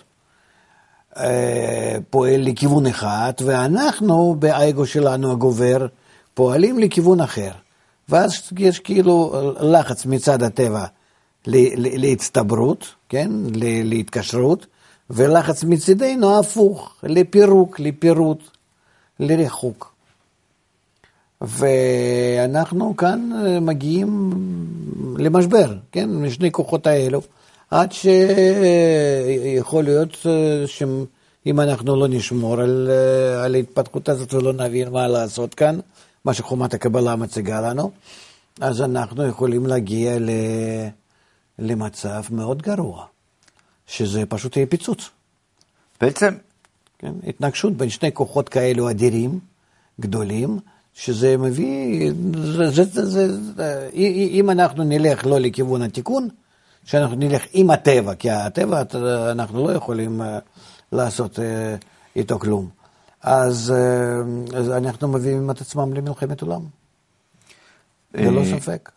אה, 1.16 1.96
פועל 2.10 2.40
לכיוון 2.40 2.86
אחד, 2.86 3.32
ואנחנו, 3.44 4.36
באגו 4.38 4.86
שלנו 4.86 5.32
הגובר, 5.32 5.86
פועלים 6.34 6.78
לכיוון 6.78 7.20
אחר. 7.20 7.50
ואז 8.08 8.52
יש 8.58 8.78
כאילו 8.78 9.32
לחץ 9.60 10.06
מצד 10.06 10.42
הטבע 10.42 10.84
להצטברות, 11.46 12.86
כן? 13.08 13.30
להתקשרות, 13.84 14.66
ולחץ 15.10 15.64
מצידנו 15.64 16.38
הפוך, 16.38 16.94
לפירוק, 17.02 17.80
לפירוט, 17.80 18.42
לריחוק. 19.20 19.92
ואנחנו 21.40 22.96
כאן 22.96 23.30
מגיעים 23.60 24.30
למשבר, 25.18 25.74
כן? 25.92 26.10
משני 26.10 26.52
כוחות 26.52 26.86
האלו, 26.86 27.20
עד 27.70 27.92
שיכול 27.92 29.84
להיות 29.84 30.26
שאם 30.66 31.60
אנחנו 31.60 31.96
לא 31.96 32.08
נשמור 32.08 32.60
על, 32.60 32.90
על 33.44 33.54
ההתפתחות 33.54 34.08
הזאת 34.08 34.34
ולא 34.34 34.52
נבין 34.52 34.88
מה 34.88 35.08
לעשות 35.08 35.54
כאן, 35.54 35.78
מה 36.26 36.34
שחומת 36.34 36.74
הקבלה 36.74 37.16
מציגה 37.16 37.60
לנו, 37.60 37.90
אז 38.60 38.82
אנחנו 38.82 39.26
יכולים 39.26 39.66
להגיע 39.66 40.18
ל... 40.18 40.30
למצב 41.58 42.22
מאוד 42.30 42.62
גרוע, 42.62 43.04
שזה 43.86 44.26
פשוט 44.26 44.56
יהיה 44.56 44.66
פיצוץ. 44.66 45.10
בעצם... 46.00 46.34
כן, 46.98 47.12
התנגשות 47.26 47.76
בין 47.76 47.90
שני 47.90 48.12
כוחות 48.12 48.48
כאלו 48.48 48.90
אדירים, 48.90 49.38
גדולים, 50.00 50.58
שזה 50.94 51.36
מביא, 51.36 52.10
זה, 52.34 52.70
זה, 52.70 53.06
זה, 53.06 53.40
זה, 53.56 53.90
אם 54.30 54.50
אנחנו 54.50 54.84
נלך 54.84 55.26
לא 55.26 55.40
לכיוון 55.40 55.82
התיקון, 55.82 56.28
שאנחנו 56.84 57.16
נלך 57.16 57.42
עם 57.52 57.70
הטבע, 57.70 58.14
כי 58.14 58.30
הטבע 58.30 58.82
אנחנו 59.30 59.66
לא 59.66 59.72
יכולים 59.72 60.22
אה, 60.22 60.38
לעשות 60.92 61.38
אה, 61.38 61.76
איתו 62.16 62.38
כלום, 62.38 62.68
אז, 63.26 63.74
אה, 63.76 64.58
אז 64.58 64.70
אנחנו 64.70 65.08
מביאים 65.08 65.50
את 65.50 65.60
עצמם 65.60 65.92
למלחמת 65.92 66.42
עולם, 66.42 66.60
ללא 68.14 68.42
ספק. 68.44 68.90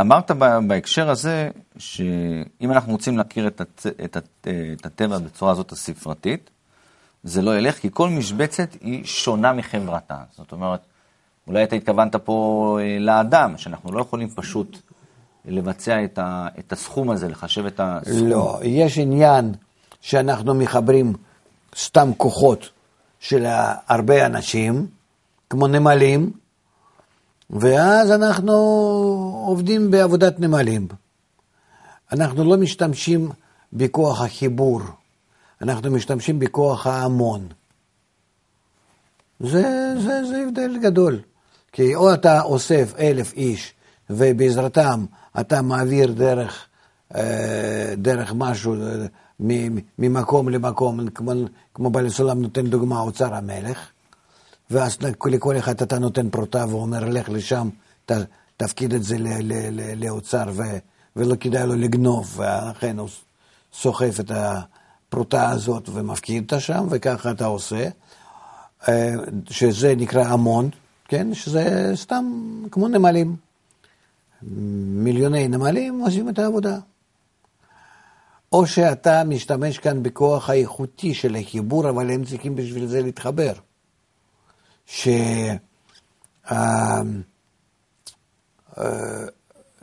אמרת 0.00 0.30
בהקשר 0.66 1.10
הזה, 1.10 1.50
שאם 1.78 2.72
אנחנו 2.72 2.92
רוצים 2.92 3.18
להכיר 3.18 3.46
את, 3.46 3.60
הט, 3.60 3.86
את, 4.04 4.16
הט, 4.16 4.48
את 4.72 4.86
הטבע 4.86 5.18
בצורה 5.18 5.52
הזאת 5.52 5.72
הספרתית, 5.72 6.50
זה 7.24 7.42
לא 7.42 7.58
ילך, 7.58 7.78
כי 7.78 7.88
כל 7.92 8.08
משבצת 8.08 8.68
היא 8.80 9.04
שונה 9.04 9.52
מחברתה. 9.52 10.16
זאת 10.36 10.52
אומרת, 10.52 10.80
אולי 11.46 11.64
אתה 11.64 11.76
התכוונת 11.76 12.16
פה 12.16 12.78
אה, 12.80 12.98
לאדם, 12.98 13.58
שאנחנו 13.58 13.92
לא 13.92 14.00
יכולים 14.00 14.28
פשוט 14.28 14.78
לבצע 15.44 16.04
את, 16.04 16.18
ה, 16.18 16.48
את 16.58 16.72
הסכום 16.72 17.10
הזה, 17.10 17.28
לחשב 17.28 17.66
את 17.66 17.80
הסכום. 17.82 18.26
לא, 18.26 18.60
יש 18.62 18.98
עניין 18.98 19.54
שאנחנו 20.00 20.54
מחברים 20.54 21.12
סתם 21.76 22.10
כוחות 22.16 22.70
של 23.22 23.44
הרבה 23.88 24.26
אנשים, 24.26 24.86
כמו 25.50 25.66
נמלים, 25.66 26.32
ואז 27.50 28.10
אנחנו 28.10 28.52
עובדים 29.46 29.90
בעבודת 29.90 30.40
נמלים. 30.40 30.88
אנחנו 32.12 32.44
לא 32.44 32.56
משתמשים 32.56 33.30
בכוח 33.72 34.20
החיבור, 34.20 34.80
אנחנו 35.62 35.90
משתמשים 35.90 36.38
בכוח 36.38 36.86
ההמון. 36.86 37.48
זה, 39.40 39.94
זה, 39.98 40.24
זה 40.24 40.44
הבדל 40.46 40.78
גדול. 40.82 41.20
כי 41.72 41.94
או 41.94 42.14
אתה 42.14 42.42
אוסף 42.42 42.94
אלף 42.98 43.32
איש 43.32 43.74
ובעזרתם 44.10 45.04
אתה 45.40 45.62
מעביר 45.62 46.12
דרך, 46.12 46.66
אה, 47.14 47.94
דרך 47.96 48.32
משהו 48.36 48.74
ממקום 49.98 50.48
למקום, 50.48 51.08
כמו, 51.08 51.32
כמו 51.74 51.90
בעל 51.90 52.08
סולם 52.08 52.42
נותן 52.42 52.66
דוגמה 52.66 53.00
אוצר 53.00 53.34
המלך, 53.34 53.78
ואז 54.70 54.98
לכל 55.26 55.58
אחד 55.58 55.82
אתה 55.82 55.98
נותן 55.98 56.30
פרוטה 56.30 56.64
ואומר, 56.68 57.04
לך 57.08 57.28
לשם, 57.28 57.68
ת, 58.06 58.12
תפקיד 58.56 58.94
את 58.94 59.02
זה 59.02 59.16
לאוצר, 59.96 60.44
ו, 60.52 60.62
ולא 61.16 61.34
כדאי 61.34 61.66
לו 61.66 61.74
לגנוב, 61.74 62.40
ולכן 62.40 62.98
הוא 62.98 63.08
סוחף 63.72 64.20
את 64.20 64.30
הפרוטה 64.34 65.50
הזאת 65.50 65.88
ומפקיד 65.92 66.42
אותה 66.42 66.60
שם, 66.60 66.86
וככה 66.90 67.30
אתה 67.30 67.46
עושה, 67.46 67.88
אה, 68.88 69.14
שזה 69.50 69.94
נקרא 69.96 70.24
המון, 70.24 70.70
כן, 71.08 71.34
שזה 71.34 71.92
סתם 71.94 72.24
כמו 72.70 72.88
נמלים. 72.88 73.36
מיליוני 74.42 75.48
נמלים 75.48 76.00
עושים 76.00 76.28
את 76.28 76.38
העבודה. 76.38 76.78
או 78.52 78.66
שאתה 78.66 79.24
משתמש 79.24 79.78
כאן 79.78 80.02
בכוח 80.02 80.50
האיכותי 80.50 81.14
של 81.14 81.36
החיבור, 81.36 81.90
אבל 81.90 82.10
הם 82.10 82.24
צריכים 82.24 82.54
בשביל 82.56 82.86
זה 82.86 83.02
להתחבר. 83.02 83.52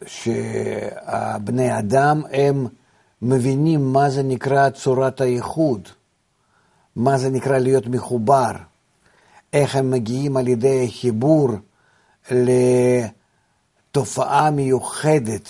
שהבני 0.06 1.80
אדם 1.80 2.22
הם 2.32 2.68
מבינים 3.22 3.94
מה 3.94 4.10
זה 4.10 4.24
נקרא 4.24 4.70
צורת 4.70 5.22
הייחוד, 5.22 5.90
מה 6.96 7.18
זה 7.18 7.30
נקרא 7.30 7.58
להיות 7.58 7.88
מחובר, 7.88 8.52
איך 9.54 9.76
הם 9.76 9.92
מגיעים 9.92 10.38
על 10.38 10.48
ידי 10.48 10.92
חיבור 10.92 11.50
לתופעה 13.92 14.52
מיוחדת, 14.52 15.50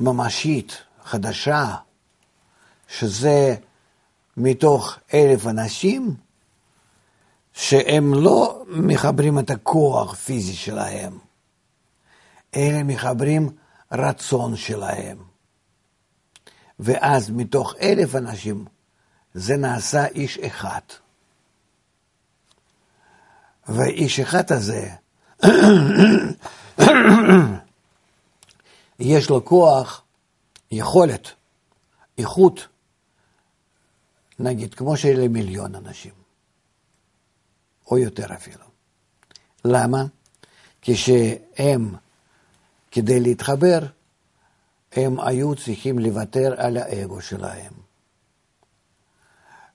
ממשית, 0.00 0.76
חדשה, 1.04 1.74
שזה 2.88 3.54
מתוך 4.36 4.98
אלף 5.14 5.46
אנשים, 5.46 6.14
שהם 7.52 8.14
לא 8.14 8.64
מחברים 8.68 9.38
את 9.38 9.50
הכוח 9.50 10.12
הפיזי 10.12 10.54
שלהם, 10.54 11.18
אלא 12.56 12.82
מחברים 12.82 13.48
רצון 13.92 14.56
שלהם. 14.56 15.18
ואז 16.78 17.30
מתוך 17.30 17.74
אלף 17.80 18.14
אנשים 18.14 18.64
זה 19.34 19.56
נעשה 19.56 20.06
איש 20.06 20.38
אחד. 20.38 20.80
והאיש 23.68 24.20
אחד 24.20 24.52
הזה, 24.52 24.90
יש 28.98 29.30
לו 29.30 29.44
כוח, 29.44 30.01
יכולת, 30.72 31.28
איכות, 32.18 32.68
נגיד, 34.38 34.74
כמו 34.74 34.96
של 34.96 35.28
מיליון 35.28 35.74
אנשים. 35.74 36.12
או 37.90 37.98
יותר 37.98 38.34
אפילו. 38.34 38.64
למה? 39.64 40.04
כשהם, 40.82 41.94
כדי 42.90 43.20
להתחבר, 43.20 43.78
הם 44.92 45.20
היו 45.20 45.54
צריכים 45.54 45.98
לוותר 45.98 46.54
על 46.56 46.76
האגו 46.76 47.20
שלהם, 47.20 47.72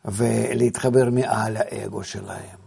ולהתחבר 0.06 1.10
מעל 1.10 1.58
האגו 1.58 2.04
שלהם. 2.04 2.58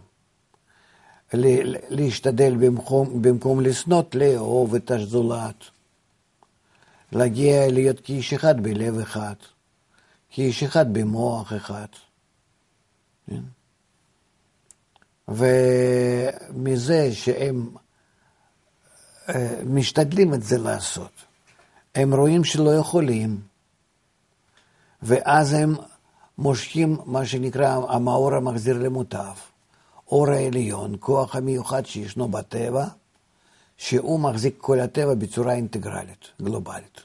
להשתדל 1.89 2.55
במקום, 2.55 3.21
במקום 3.21 3.61
לשנות, 3.61 4.15
לאהוב 4.15 4.75
את 4.75 4.91
הזולת. 4.91 5.63
להגיע 7.11 7.71
להיות 7.71 7.99
כאיש 7.99 8.33
אחד 8.33 8.63
בלב 8.63 8.99
אחד, 8.99 9.35
כאיש 10.29 10.63
אחד 10.63 10.93
במוח 10.93 11.53
אחד. 11.53 11.87
כן? 13.27 13.41
ומזה 15.27 17.09
שהם 17.13 17.69
אה, 19.29 19.61
משתדלים 19.65 20.33
את 20.33 20.43
זה 20.43 20.57
לעשות, 20.57 21.11
הם 21.95 22.13
רואים 22.13 22.43
שלא 22.43 22.71
יכולים, 22.71 23.41
ואז 25.01 25.53
הם 25.53 25.75
מושכים 26.37 26.97
מה 27.05 27.25
שנקרא 27.25 27.79
המאור 27.89 28.33
המחזיר 28.33 28.77
למוטב, 28.77 29.33
אור 30.07 30.29
העליון, 30.29 30.95
כוח 30.99 31.35
המיוחד 31.35 31.85
שישנו 31.85 32.27
בטבע, 32.27 32.85
שהוא 33.81 34.19
מחזיק 34.19 34.55
כל 34.57 34.79
הטבע 34.79 35.13
בצורה 35.13 35.53
אינטגרלית, 35.53 36.27
גלובלית. 36.41 36.99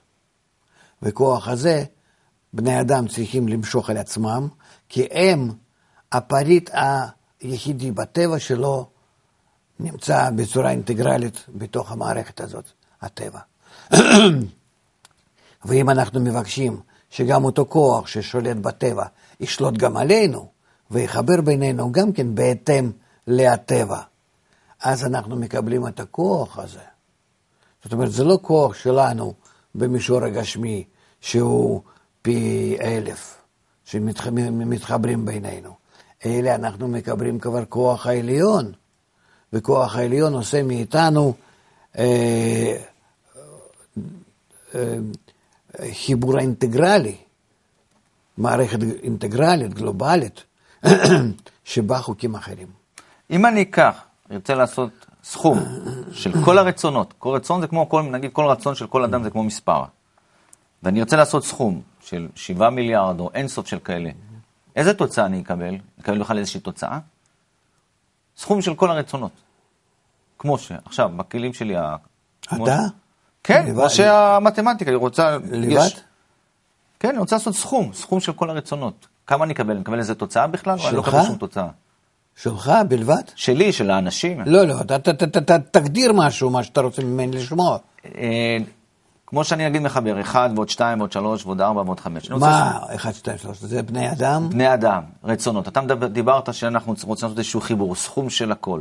וכוח 1.03 1.49
הזה, 1.49 1.85
בני 2.53 2.81
אדם 2.81 3.09
צריכים 3.09 3.49
למשוך 3.49 3.91
על 3.91 3.97
עצמם, 3.97 4.49
כי 4.89 5.07
הם 5.11 5.51
הפריט 6.13 6.75
ה... 6.75 7.07
יחידי 7.41 7.93
בטבע 7.93 8.39
שלו 8.39 8.87
נמצא 9.81 10.31
בצורה 10.31 10.71
אינטגרלית 10.71 11.45
בתוך 11.49 11.93
המערכת 11.93 12.41
הזאת, 12.41 12.65
הטבע. 13.03 13.41
ואם 15.65 15.91
אנחנו 15.91 16.21
מבקשים 16.21 16.81
שגם 17.11 17.45
אותו 17.45 17.67
כוח 17.69 18.07
ששולט 18.07 18.57
בטבע 18.57 19.05
ישלוט 19.41 19.75
גם 19.75 19.97
עלינו 19.97 20.49
ויחבר 20.91 21.41
בינינו 21.41 21.93
גם 21.93 22.13
כן 22.13 22.35
בהתאם 22.35 22.91
לטבע, 23.27 24.01
אז 24.83 25.05
אנחנו 25.05 25.37
מקבלים 25.37 25.87
את 25.87 26.01
הכוח 26.01 26.59
הזה. 26.59 26.81
זאת 27.85 27.93
אומרת, 27.93 28.13
זה 28.13 28.25
לא 28.25 28.39
כוח 28.43 28.75
שלנו 28.75 29.35
במישור 29.75 30.25
הגשמי, 30.25 30.85
שהוא 31.21 31.83
פי 32.23 32.77
אלף, 32.81 33.37
שמתחברים 33.85 35.25
בינינו, 35.25 35.75
אלא 36.27 36.51
אנחנו 36.55 36.89
מקבלים 36.89 37.39
כבר 37.39 37.65
כוח 37.65 38.07
העליון, 38.07 38.73
וכוח 39.53 39.97
העליון 39.97 40.35
עושה 40.35 40.63
מאיתנו 40.63 41.35
אה, 41.99 42.77
אה, 44.75 44.99
חיבור 45.93 46.39
אינטגרלי, 46.39 47.17
מערכת 48.39 48.79
אינטגרלית, 49.03 49.75
גלובלית, 49.75 50.45
שבה 51.65 51.99
חוקים 51.99 52.35
אחרים. 52.35 52.69
אם 53.31 53.47
אני 53.47 53.63
אקח, 53.63 54.06
ארצה 54.31 54.55
לעשות 54.55 55.07
סכום 55.25 55.59
של 56.13 56.45
כל 56.45 56.59
הרצונות, 56.59 57.15
כל 57.19 57.35
רצון 57.35 57.61
זה 57.61 57.67
כמו, 57.67 57.89
כל, 57.89 58.03
נגיד 58.03 58.33
כל 58.33 58.45
רצון 58.45 58.75
של 58.75 58.87
כל 58.87 59.05
אדם 59.05 59.23
זה 59.23 59.31
כמו 59.31 59.45
מספר, 59.45 59.85
ואני 60.83 61.01
ארצה 61.01 61.17
לעשות 61.17 61.45
סכום 61.45 61.83
של 62.01 62.29
7 62.35 62.71
מיליארד 62.71 63.21
או 63.21 63.31
אינסוף 63.35 63.67
של 63.67 63.79
כאלה, 63.79 64.11
איזה 64.77 64.95
תוצאה 64.95 65.27
אני 65.27 65.41
אקבל? 65.41 65.77
אקבל 66.01 66.19
בכלל 66.19 66.39
איזושהי 66.39 66.61
תוצאה? 66.61 66.99
סכום 68.37 68.63
של 68.63 68.75
כל 68.75 68.91
הרצונות. 68.91 69.33
כמו 70.39 70.59
שעכשיו, 70.59 71.11
בכלים 71.17 71.53
שלי... 71.53 71.77
אתה? 72.45 72.79
כן, 73.45 73.73
כמו 73.75 73.91
שהמתמטיקה, 73.91 74.91
היא 74.91 74.97
רוצה... 74.97 75.39
לבד? 75.51 75.89
כן, 77.01 77.09
אני 77.09 77.19
רוצה 77.19 77.37
לעשות 77.37 77.55
סכום, 77.55 77.93
סכום 77.93 78.21
של 78.21 78.33
כל 78.33 78.51
הרצונות. 78.51 79.07
כמה 79.27 79.45
אני 79.45 79.53
אקבל? 79.55 79.71
אני 79.71 79.83
אקבל 79.83 79.99
איזה 79.99 80.15
תוצאה 80.15 80.47
בכלל? 80.47 80.79
שלך? 80.79 80.89
אני 80.89 80.97
לא 80.97 81.01
אקבל 81.01 81.25
שום 81.27 81.37
תוצאה? 81.37 81.69
שלך 82.37 82.73
בלבד? 82.89 83.23
שלי, 83.35 83.73
של 83.73 83.91
האנשים. 83.91 84.41
לא, 84.47 84.65
לא, 84.65 84.81
אתה, 84.81 84.97
אתה, 84.97 85.11
אתה, 85.11 85.39
אתה 85.39 85.59
תגדיר 85.59 86.13
משהו, 86.13 86.51
מה 86.51 86.63
שאתה 86.63 86.81
רוצה 86.81 87.03
ממני 87.03 87.37
לשמוע. 87.37 87.79
אה, 88.19 88.57
כמו 89.27 89.45
שאני 89.45 89.67
אגיד 89.67 89.83
מחבר, 89.83 90.21
1 90.21 90.51
ועוד 90.55 90.69
2 90.69 90.99
ועוד 90.99 91.13
3 91.13 91.47
ועוד 91.47 91.61
4 91.61 91.83
ועוד 91.83 92.01
5. 92.01 92.31
מה 92.31 92.79
1, 92.95 93.15
2, 93.15 93.39
3? 93.39 93.61
זה 93.61 93.83
בני 93.83 94.13
אדם? 94.13 94.49
בני 94.51 94.75
אדם, 94.75 95.03
רצונות. 95.25 95.69
אתה 95.69 95.81
דיברת 95.95 96.55
שאנחנו 96.55 96.95
רוצים 97.07 97.11
לעשות 97.27 97.39
איזשהו 97.39 97.61
חיבור, 97.61 97.95
סכום 97.95 98.31
של 98.31 98.53
הכל. 98.53 98.81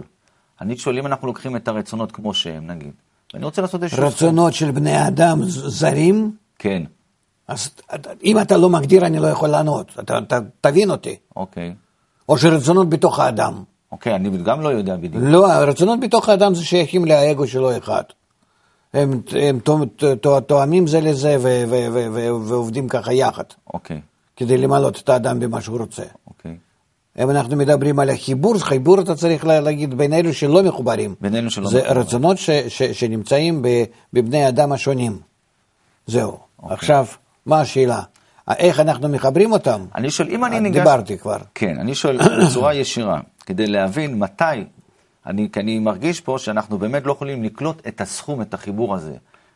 אני 0.62 0.77
שואל 0.77 0.97
אם 0.97 1.05
אנחנו 1.05 1.27
לוקחים 1.27 1.55
את 1.55 1.67
הרצונות 1.67 2.12
כמו 2.12 2.33
שהם, 2.33 2.67
נגיד. 2.67 2.91
ואני 3.33 3.45
רוצה 3.45 3.62
לעשות 3.62 3.83
איזשהו... 3.83 4.07
רצונות 4.07 4.53
של 4.53 4.71
בני 4.71 5.07
אדם 5.07 5.39
זרים? 5.45 6.31
כן. 6.59 6.83
אז 7.47 7.69
אם 8.24 8.39
אתה 8.39 8.57
לא 8.57 8.69
מגדיר, 8.69 9.05
אני 9.05 9.19
לא 9.19 9.27
יכול 9.27 9.50
לענות. 9.50 9.91
אתה, 10.00 10.17
אתה 10.17 10.39
תבין 10.62 10.91
אותי. 10.91 11.15
אוקיי. 11.35 11.75
או 12.29 12.38
שרצונות 12.38 12.89
בתוך 12.89 13.20
האדם. 13.20 13.63
אוקיי, 13.91 14.15
אני 14.15 14.38
גם 14.38 14.62
לא 14.62 14.70
יודע 14.70 14.96
בדיוק. 14.96 15.24
לא, 15.27 15.51
הרצונות 15.51 16.00
בתוך 16.00 16.29
האדם 16.29 16.55
זה 16.55 16.65
שייכים 16.65 17.05
לאגו 17.05 17.48
שלו 17.48 17.77
אחד. 17.77 18.03
הם, 18.94 19.22
הם 19.32 19.60
תואמים 20.48 20.88
זה 20.88 21.01
לזה 21.01 21.38
ו, 21.39 21.63
ו, 21.70 21.88
ו, 21.94 22.08
ו, 22.13 22.48
ועובדים 22.48 22.88
ככה 22.88 23.13
יחד. 23.13 23.44
אוקיי. 23.74 24.01
כדי 24.36 24.58
למלות 24.58 25.01
את 25.03 25.10
האדם 25.10 25.39
במה 25.39 25.62
שהוא 25.62 25.79
רוצה. 25.79 26.03
אוקיי. 26.27 26.58
אם 27.20 27.29
אנחנו 27.29 27.55
מדברים 27.55 28.00
על 28.00 28.10
החיבור, 28.10 28.58
חיבור 28.60 29.01
אתה 29.01 29.15
צריך 29.15 29.46
להגיד 29.46 29.94
בין 29.94 30.13
אלו 30.13 30.34
שלא 30.34 30.63
מחוברים. 30.63 31.15
בין 31.22 31.36
אלו 31.36 31.51
שלא 31.51 31.70
זה 31.70 31.77
מחוברים. 31.77 31.96
זה 31.96 32.01
רצונות 32.01 32.38
ש, 32.38 32.50
ש, 32.50 32.84
שנמצאים 32.84 33.65
בבני 34.14 34.48
אדם 34.48 34.72
השונים. 34.72 35.20
זהו. 36.07 36.38
אוקיי. 36.59 36.74
עכשיו, 36.75 37.05
מה 37.46 37.61
השאלה? 37.61 38.01
איך 38.50 38.79
אנחנו 38.79 39.10
מחברים 39.10 39.51
אותם? 39.51 39.86
אני 39.96 40.12
שואל, 40.12 40.29
אם 40.29 40.46
אני 40.46 40.60
ניגש... 40.60 40.77
דיברתי 40.77 41.18
כבר. 41.18 41.38
כן, 41.55 41.79
אני 41.79 41.96
שואל 41.96 42.18
בצורה 42.18 42.74
ישירה, 42.74 43.20
כדי 43.46 43.68
להבין 43.68 44.20
מתי, 44.20 44.44
אני, 45.25 45.50
כי 45.51 45.60
אני 45.60 45.79
מרגיש 45.79 46.22
פה 46.22 46.36
שאנחנו 46.40 46.77
באמת 46.77 47.05
לא 47.05 47.12
יכולים 47.12 47.44
לקלוט 47.44 47.88
את 47.88 48.01
הסכום, 48.01 48.42
את 48.42 48.53
החיבור 48.53 48.96
הזה. 48.96 49.14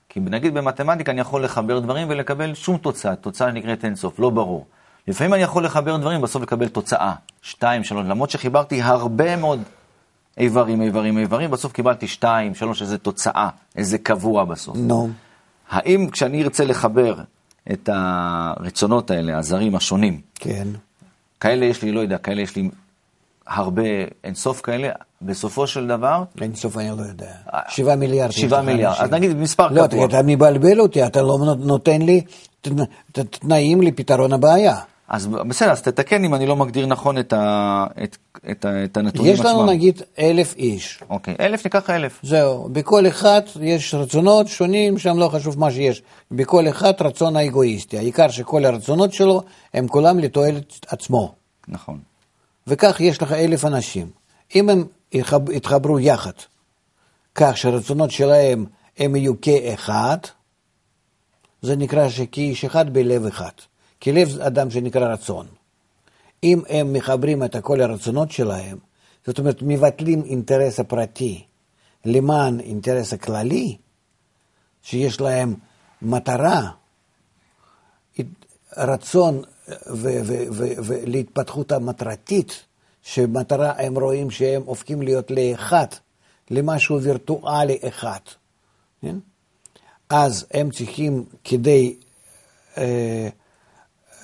כי 0.10 0.20
נגיד 0.20 0.54
במתמטיקה 0.54 1.12
אני 1.12 1.22
יכול 1.22 1.44
לחבר 1.44 1.80
דברים 1.80 2.08
ולקבל 2.10 2.54
שום 2.54 2.78
תוצאה, 2.78 3.16
תוצאה 3.16 3.52
נקראת 3.52 3.86
אינסוף, 3.86 4.20
לא 4.20 4.30
ברור. 4.30 4.66
לפעמים 5.08 5.34
אני 5.34 5.42
יכול 5.42 5.66
לחבר 5.66 5.98
דברים, 5.98 6.22
בסוף 6.22 6.42
לקבל 6.42 6.68
תוצאה, 6.68 7.14
שתיים, 7.42 7.84
שלוש, 7.84 8.06
למרות 8.08 8.30
שחיברתי 8.30 8.82
הרבה 8.82 9.36
מאוד 9.36 9.62
איברים, 10.38 10.82
איברים, 10.82 11.18
איברים, 11.18 11.52
בסוף 11.52 11.72
קיבלתי 11.72 12.08
שתיים, 12.08 12.56
שלוש, 12.56 12.82
איזה 12.82 12.98
תוצאה, 12.98 13.50
איזה 13.76 13.98
קבוע 13.98 14.46
בסוף. 14.46 14.78
נו. 14.78 15.10
No. 15.10 15.30
האם 15.70 16.10
כשאני 16.10 16.44
ארצה 16.44 16.66
לחבר 16.66 17.16
את 17.72 17.90
הרצונות 17.94 19.12
האלה, 19.12 19.38
הזרים 19.38 19.76
השונים. 19.76 20.22
כן. 20.36 20.68
כאלה 21.40 21.66
יש 21.66 21.84
לי, 21.84 21.92
לא 21.92 22.00
יודע, 22.00 22.18
כאלה 22.18 22.42
יש 22.42 22.56
לי 22.56 22.70
הרבה, 23.48 23.84
אינסוף 24.24 24.62
כאלה, 24.62 24.90
בסופו 25.22 25.68
של 25.68 25.88
דבר... 25.88 26.24
אינסוף 26.42 26.78
אני 26.78 26.90
לא 26.90 27.04
יודע. 27.10 27.32
שבעה 27.70 27.96
מיליארד. 27.96 28.32
שבעה 28.32 28.62
מיליארד, 28.62 28.96
אז 29.00 29.12
נגיד 29.12 29.38
מספר 29.38 29.68
לא, 29.68 29.88
קבוע. 29.88 30.00
לא, 30.00 30.06
אתה 30.06 30.22
מבלבל 30.26 30.80
אותי, 30.80 31.06
אתה 31.06 31.22
לא 31.22 31.38
נותן 31.60 32.02
לי 32.02 32.22
תנאים 33.12 33.82
לפתרון 33.82 34.34
הבעיה. 34.34 34.76
אז 35.10 35.28
בסדר, 35.28 35.72
אז 35.72 35.82
תתקן 35.82 36.24
אם 36.24 36.36
אני 36.36 36.46
לא 36.46 36.56
מגדיר 36.56 36.86
נכון 36.86 37.18
את, 37.18 37.34
ה, 37.34 37.86
את, 38.04 38.18
את, 38.52 38.66
את 38.66 38.98
הנתונים 38.98 39.34
עצמם. 39.34 39.46
יש 39.46 39.52
לנו 39.52 39.60
עצמם. 39.60 39.70
נגיד 39.70 40.02
אלף 40.20 40.56
איש. 40.56 41.04
אוקיי, 41.10 41.36
אלף 41.40 41.66
ניקח 41.66 41.90
אלף. 41.90 42.20
זהו, 42.24 42.70
בכל 42.72 43.08
אחד 43.08 43.42
יש 43.62 43.94
רצונות 43.94 44.48
שונים, 44.48 44.98
שם 44.98 45.18
לא 45.18 45.28
חשוב 45.28 45.60
מה 45.60 45.72
שיש. 45.72 46.02
בכל 46.32 46.70
אחד 46.70 46.94
רצון 47.02 47.36
האגואיסטי. 47.36 47.98
העיקר 47.98 48.30
שכל 48.30 48.66
הרצונות 48.66 49.14
שלו 49.14 49.42
הם 49.74 49.88
כולם 49.88 50.20
לתועלת 50.20 50.86
עצמו. 50.88 51.34
נכון. 51.68 52.00
וכך 52.68 53.00
יש 53.00 53.22
לך 53.22 53.32
אלף 53.32 53.66
אנשים. 53.66 54.08
אם 54.56 54.70
הם 54.70 54.84
יתחברו 55.50 56.00
יחד, 56.00 56.32
כך 57.36 57.58
שהרצונות 57.58 58.12
שלהם 58.12 58.66
הם 58.98 59.16
יהיו 59.16 59.42
כאחד, 59.42 60.18
זה 61.62 61.76
נקרא 61.76 62.10
שכאיש 62.10 62.66
אחד 62.66 62.94
בלב 62.94 63.26
אחד. 63.26 63.52
כי 64.00 64.12
לב 64.12 64.40
אדם 64.40 64.72
שנקרא 64.72 65.14
רצון. 65.14 65.48
אם 66.44 66.62
הם 66.70 66.94
מחברים 66.94 67.44
את 67.44 67.56
כל 67.62 67.82
הרצונות 67.82 68.32
שלהם, 68.32 68.78
זאת 69.28 69.40
אומרת, 69.40 69.62
מבטלים 69.62 70.24
אינטרס 70.26 70.80
הפרטי 70.80 71.44
למען 72.06 72.60
אינטרס 72.60 73.14
הכללי, 73.14 73.78
שיש 74.84 75.22
להם 75.22 75.56
מטרה, 76.02 76.72
רצון 78.78 79.42
ולהתפתחות 79.88 81.72
המטרתית, 81.72 82.66
שמטרה 83.02 83.74
הם 83.78 84.00
רואים 84.00 84.32
שהם 84.32 84.62
הופכים 84.66 85.02
להיות 85.02 85.32
לאחד, 85.32 85.88
למשהו 86.52 87.02
וירטואלי 87.02 87.78
אחד. 87.88 88.20
כן? 89.02 89.16
אז 90.10 90.46
הם 90.54 90.72
צריכים 90.72 91.26
כדי 91.44 91.96
אה, 92.78 93.30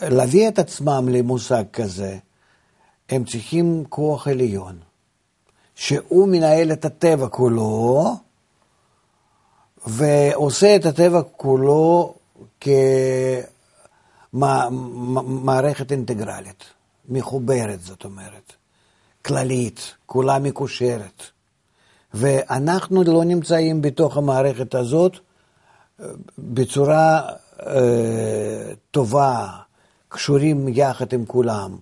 להביא 0.01 0.47
את 0.47 0.59
עצמם 0.59 1.09
למושג 1.09 1.63
כזה, 1.73 2.17
הם 3.09 3.25
צריכים 3.25 3.83
כוח 3.89 4.27
עליון, 4.27 4.79
שהוא 5.75 6.27
מנהל 6.27 6.71
את 6.71 6.85
הטבע 6.85 7.27
כולו, 7.27 8.15
ועושה 9.87 10.75
את 10.75 10.85
הטבע 10.85 11.21
כולו 11.21 12.13
כמערכת 14.31 15.91
אינטגרלית, 15.91 16.63
מחוברת, 17.09 17.81
זאת 17.81 18.05
אומרת, 18.05 18.53
כללית, 19.25 19.93
כולה 20.05 20.39
מקושרת. 20.39 21.23
ואנחנו 22.13 23.03
לא 23.03 23.23
נמצאים 23.23 23.81
בתוך 23.81 24.17
המערכת 24.17 24.75
הזאת 24.75 25.17
אה, 25.99 26.05
בצורה 26.37 27.29
אה, 27.67 28.73
טובה, 28.91 29.47
קשורים 30.15 30.67
יחד 30.67 31.13
עם 31.13 31.25
כולם. 31.25 31.77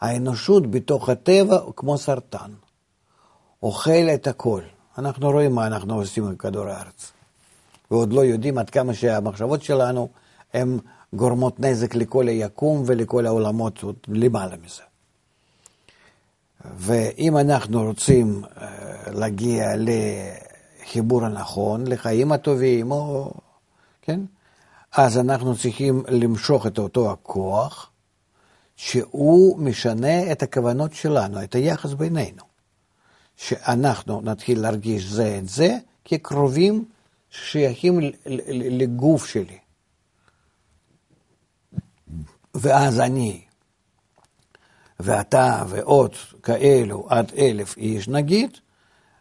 האנושות 0.00 0.70
בתוך 0.70 1.08
הטבע 1.08 1.58
כמו 1.76 1.98
סרטן, 1.98 2.50
אוכל 3.62 4.08
את 4.14 4.26
הכל. 4.26 4.60
אנחנו 4.98 5.30
רואים 5.30 5.54
מה 5.54 5.66
אנחנו 5.66 5.94
עושים 5.94 6.26
עם 6.26 6.36
כדור 6.36 6.66
הארץ. 6.66 7.12
ועוד 7.90 8.12
לא 8.12 8.24
יודעים 8.24 8.58
עד 8.58 8.70
כמה 8.70 8.94
שהמחשבות 8.94 9.62
שלנו 9.62 10.08
הן 10.54 10.78
גורמות 11.12 11.60
נזק 11.60 11.94
לכל 11.94 12.28
היקום 12.28 12.82
ולכל 12.86 13.26
העולמות 13.26 13.84
למעלה 14.08 14.56
מזה. 14.64 14.82
ואם 16.76 17.36
אנחנו 17.36 17.82
רוצים 17.84 18.42
אה, 18.60 19.10
להגיע 19.10 19.72
לחיבור 19.76 21.24
הנכון, 21.24 21.86
לחיים 21.86 22.32
הטובים, 22.32 22.90
או, 22.90 23.32
כן? 24.02 24.20
אז 24.96 25.18
אנחנו 25.18 25.56
צריכים 25.56 26.02
למשוך 26.08 26.66
את 26.66 26.78
אותו 26.78 27.12
הכוח, 27.12 27.90
שהוא 28.76 29.58
משנה 29.58 30.32
את 30.32 30.42
הכוונות 30.42 30.94
שלנו, 30.94 31.42
את 31.42 31.54
היחס 31.54 31.92
בינינו. 31.92 32.42
שאנחנו 33.36 34.20
נתחיל 34.20 34.60
להרגיש 34.60 35.04
זה 35.04 35.38
את 35.38 35.48
זה 35.48 35.76
כקרובים 36.04 36.84
ששייכים 37.30 38.00
לגוף 38.70 39.26
שלי. 39.26 39.58
ואז 42.54 43.00
אני, 43.00 43.44
ואתה 45.00 45.64
ועוד 45.68 46.14
כאלו 46.42 47.06
עד 47.08 47.32
אלף 47.38 47.76
איש 47.76 48.08
נגיד, 48.08 48.50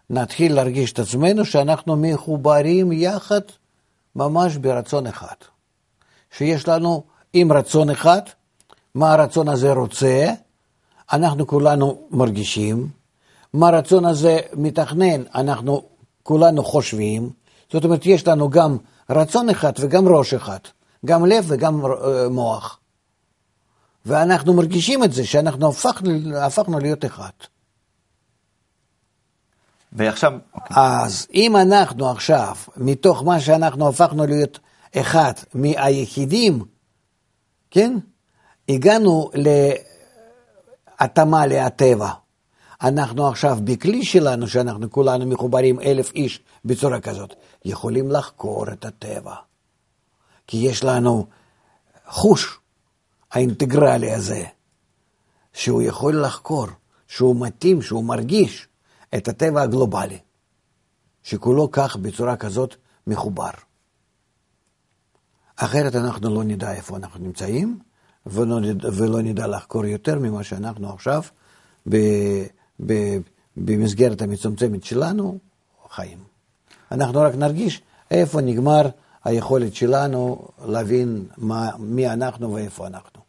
נתחיל 0.09 0.53
להרגיש 0.53 0.91
את 0.91 0.99
עצמנו 0.99 1.45
שאנחנו 1.45 1.95
מחוברים 1.95 2.91
יחד 2.91 3.41
ממש 4.15 4.57
ברצון 4.57 5.07
אחד. 5.07 5.52
שיש 6.37 6.67
לנו 6.67 7.03
עם 7.33 7.51
רצון 7.51 7.89
אחד, 7.89 8.21
מה 8.95 9.13
הרצון 9.13 9.49
הזה 9.49 9.73
רוצה, 9.73 10.27
אנחנו 11.13 11.47
כולנו 11.47 12.07
מרגישים, 12.11 12.87
מה 13.53 13.67
הרצון 13.67 14.05
הזה 14.05 14.39
מתכנן, 14.53 15.23
אנחנו 15.35 15.83
כולנו 16.23 16.63
חושבים, 16.63 17.29
זאת 17.71 17.85
אומרת, 17.85 18.05
יש 18.05 18.27
לנו 18.27 18.49
גם 18.49 18.77
רצון 19.09 19.49
אחד 19.49 19.71
וגם 19.79 20.07
ראש 20.07 20.33
אחד, 20.33 20.59
גם 21.05 21.25
לב 21.25 21.45
וגם 21.47 21.85
אה, 21.85 22.29
מוח. 22.29 22.79
ואנחנו 24.05 24.53
מרגישים 24.53 25.03
את 25.03 25.13
זה, 25.13 25.25
שאנחנו 25.25 25.69
הפכנו, 25.69 26.37
הפכנו 26.37 26.79
להיות 26.79 27.05
אחד. 27.05 27.29
ועכשיו... 29.91 30.33
אז 30.69 31.27
אם 31.33 31.55
אנחנו 31.57 32.09
עכשיו, 32.09 32.55
מתוך 32.77 33.23
מה 33.23 33.39
שאנחנו 33.39 33.89
הפכנו 33.89 34.25
להיות 34.25 34.59
אחד 34.97 35.33
מהיחידים, 35.53 36.65
כן? 37.71 37.97
הגענו 38.69 39.31
להתאמה 40.99 41.45
להטבע. 41.45 42.09
אנחנו 42.81 43.27
עכשיו 43.27 43.57
בכלי 43.63 44.05
שלנו, 44.05 44.47
שאנחנו 44.47 44.91
כולנו 44.91 45.25
מחוברים 45.25 45.79
אלף 45.79 46.11
איש 46.11 46.41
בצורה 46.65 46.99
כזאת, 46.99 47.33
יכולים 47.65 48.11
לחקור 48.11 48.71
את 48.71 48.85
הטבע. 48.85 49.35
כי 50.47 50.57
יש 50.57 50.83
לנו 50.83 51.27
חוש 52.07 52.59
האינטגרלי 53.31 54.11
הזה, 54.11 54.43
שהוא 55.53 55.81
יכול 55.81 56.21
לחקור, 56.21 56.67
שהוא 57.07 57.45
מתאים, 57.45 57.81
שהוא 57.81 58.03
מרגיש 58.03 58.67
את 59.15 59.27
הטבע 59.27 59.61
הגלובלי, 59.61 60.19
שכולו 61.23 61.71
כך 61.71 61.95
בצורה 61.95 62.35
כזאת 62.35 62.75
מחובר. 63.07 63.49
אחרת 65.55 65.95
אנחנו 65.95 66.35
לא 66.35 66.43
נדע 66.43 66.73
איפה 66.73 66.97
אנחנו 66.97 67.25
נמצאים, 67.25 67.79
ולא 68.25 68.59
נדע, 68.59 68.89
ולא 68.93 69.21
נדע 69.21 69.47
לחקור 69.47 69.85
יותר 69.85 70.19
ממה 70.19 70.43
שאנחנו 70.43 70.93
עכשיו 70.93 71.21
ב, 71.89 71.97
ב, 72.85 73.17
במסגרת 73.57 74.21
המצומצמת 74.21 74.83
שלנו 74.83 75.37
חיים. 75.89 76.17
אנחנו 76.91 77.21
רק 77.21 77.35
נרגיש 77.35 77.81
איפה 78.11 78.41
נגמר 78.41 78.89
היכולת 79.23 79.75
שלנו 79.75 80.47
להבין 80.67 81.25
מה, 81.37 81.69
מי 81.79 82.09
אנחנו 82.09 82.53
ואיפה 82.53 82.87
אנחנו. 82.87 83.21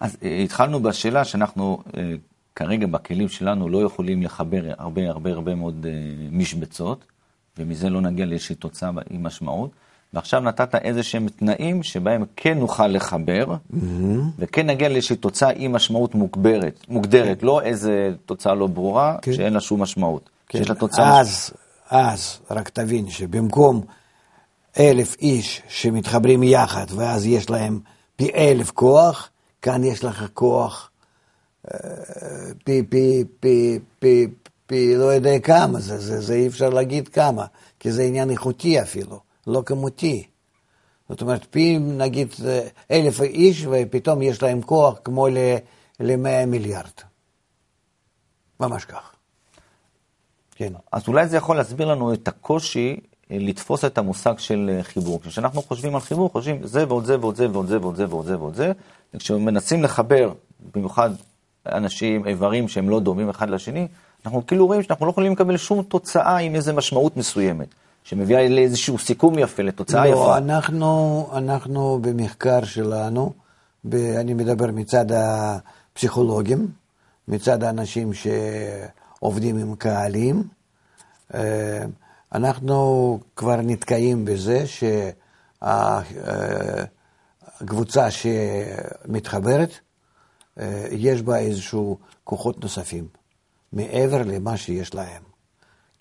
אז 0.00 0.16
אה, 0.22 0.38
התחלנו 0.38 0.82
בשאלה 0.82 1.24
שאנחנו 1.24 1.82
אה, 1.96 2.14
כרגע 2.56 2.86
בכלים 2.86 3.28
שלנו 3.28 3.68
לא 3.68 3.78
יכולים 3.82 4.22
לחבר 4.22 4.62
הרבה 4.78 5.08
הרבה 5.08 5.30
הרבה 5.30 5.54
מאוד 5.54 5.86
אה, 5.88 5.92
משבצות, 6.30 7.04
ומזה 7.58 7.90
לא 7.90 8.00
נגיע 8.00 8.26
לאיזושהי 8.26 8.54
תוצאה 8.54 8.90
עם 9.10 9.22
משמעות. 9.22 9.70
ועכשיו 10.14 10.40
נתת 10.40 10.74
איזה 10.74 11.02
שהם 11.02 11.28
תנאים 11.28 11.82
שבהם 11.82 12.24
כן 12.36 12.58
נוכל 12.58 12.86
לחבר, 12.86 13.46
mm-hmm. 13.46 13.76
וכן 14.38 14.66
נגיע 14.66 14.88
לאיזושהי 14.88 15.16
תוצאה 15.16 15.50
עם 15.56 15.72
משמעות 15.72 16.14
מוגברת, 16.14 16.84
מוגדרת, 16.88 17.40
כן. 17.40 17.46
לא 17.46 17.62
איזה 17.62 18.10
תוצאה 18.26 18.54
לא 18.54 18.66
ברורה, 18.66 19.16
כן. 19.22 19.32
שאין 19.32 19.52
לה 19.52 19.60
שום 19.60 19.82
משמעות. 19.82 20.30
כן. 20.48 20.58
שיש 20.58 20.68
לה 20.68 20.74
תוצאה... 20.74 21.20
אז, 21.20 21.28
משמעות. 21.28 21.62
אז, 21.90 22.38
רק 22.50 22.68
תבין 22.68 23.10
שבמקום 23.10 23.80
אלף 24.78 25.16
איש 25.18 25.62
שמתחברים 25.68 26.42
יחד, 26.42 26.86
ואז 26.96 27.26
יש 27.26 27.50
להם 27.50 27.80
פי 28.16 28.30
אלף 28.34 28.70
כוח, 28.70 29.30
כאן 29.62 29.84
יש 29.84 30.04
לך 30.04 30.26
כוח 30.34 30.90
אה, 31.74 31.78
פי, 32.64 32.82
פי, 32.82 33.24
פי, 33.40 33.78
פי, 33.98 34.26
פי, 34.66 34.96
לא 34.96 35.04
יודע 35.04 35.38
כמה, 35.38 35.80
זה, 35.80 35.98
זה, 35.98 36.20
זה 36.20 36.34
אי 36.34 36.46
אפשר 36.46 36.68
להגיד 36.68 37.08
כמה, 37.08 37.44
כי 37.80 37.92
זה 37.92 38.02
עניין 38.02 38.30
איכותי 38.30 38.82
אפילו. 38.82 39.20
לא 39.46 39.62
כמותי. 39.66 40.26
זאת 41.08 41.22
אומרת, 41.22 41.46
פי 41.50 41.78
נגיד 41.78 42.28
אלף 42.90 43.20
איש 43.20 43.66
ופתאום 43.70 44.22
יש 44.22 44.42
להם 44.42 44.62
כוח 44.62 44.98
כמו 45.04 45.28
ל-100 45.28 46.46
מיליארד. 46.46 46.90
ממש 48.60 48.84
כך. 48.84 49.12
כן. 50.54 50.72
אז 50.92 51.08
אולי 51.08 51.28
זה 51.28 51.36
יכול 51.36 51.56
להסביר 51.56 51.86
לנו 51.86 52.12
את 52.12 52.28
הקושי 52.28 52.96
אה, 53.30 53.36
לתפוס 53.40 53.84
את 53.84 53.98
המושג 53.98 54.38
של 54.38 54.70
אה, 54.72 54.82
חיבור. 54.82 55.20
כשאנחנו 55.22 55.62
חושבים 55.62 55.94
על 55.94 56.00
חיבור, 56.00 56.30
חושבים 56.30 56.66
זה 56.66 56.88
ועוד 56.88 57.04
זה 57.04 57.20
ועוד 57.20 57.36
זה 57.36 57.50
ועוד 57.50 57.66
זה 57.66 57.80
ועוד 57.80 57.96
זה 57.96 58.08
ועוד 58.08 58.26
זה 58.26 58.38
ועוד 58.38 58.54
זה, 58.54 58.72
וכשמנסים 59.14 59.82
לחבר, 59.82 60.32
במיוחד 60.74 61.10
אנשים, 61.66 62.26
איברים 62.26 62.68
שהם 62.68 62.90
לא 62.90 63.00
דומים 63.00 63.28
אחד 63.28 63.50
לשני, 63.50 63.88
אנחנו 64.26 64.46
כאילו 64.46 64.66
רואים 64.66 64.82
שאנחנו 64.82 65.06
לא 65.06 65.10
יכולים 65.10 65.32
לקבל 65.32 65.56
שום 65.56 65.82
תוצאה 65.82 66.36
עם 66.36 66.54
איזו 66.54 66.74
משמעות 66.74 67.16
מסוימת. 67.16 67.68
שמביאה 68.04 68.48
לאיזשהו 68.48 68.98
סיכום 68.98 69.38
יפה, 69.38 69.62
לתוצאה 69.62 70.04
לא, 70.04 70.10
יפה. 70.10 70.18
לא, 70.18 70.36
אנחנו, 70.36 71.28
אנחנו 71.32 71.98
במחקר 72.02 72.64
שלנו, 72.64 73.32
ב, 73.84 73.94
אני 73.94 74.34
מדבר 74.34 74.66
מצד 74.66 75.06
הפסיכולוגים, 75.12 76.68
מצד 77.28 77.62
האנשים 77.62 78.10
שעובדים 78.14 79.58
עם 79.58 79.74
קהלים, 79.74 80.42
אה, 81.34 81.84
אנחנו 82.34 83.20
כבר 83.36 83.56
נתקעים 83.56 84.24
בזה 84.24 84.64
שהקבוצה 87.60 88.06
שמתחברת, 88.10 89.70
אה, 90.60 90.86
יש 90.90 91.22
בה 91.22 91.38
איזשהו 91.38 91.98
כוחות 92.24 92.62
נוספים, 92.62 93.06
מעבר 93.72 94.22
למה 94.22 94.56
שיש 94.56 94.94
להם. 94.94 95.31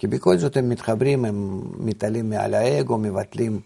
כי 0.02 0.08
בכל 0.08 0.38
זאת 0.38 0.58
הם 0.58 0.70
מתחברים, 0.70 1.26
הם 1.26 1.62
מתעלים 1.78 2.30
מעל 2.30 2.54
האגו, 2.54 2.98
מבטלים 2.98 3.60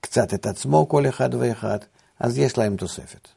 קצת 0.00 0.34
את 0.34 0.46
עצמו 0.46 0.88
כל 0.88 1.08
אחד 1.08 1.34
ואחד, 1.34 1.78
אז 2.20 2.38
יש 2.38 2.58
להם 2.58 2.76
תוספת. 2.76 3.28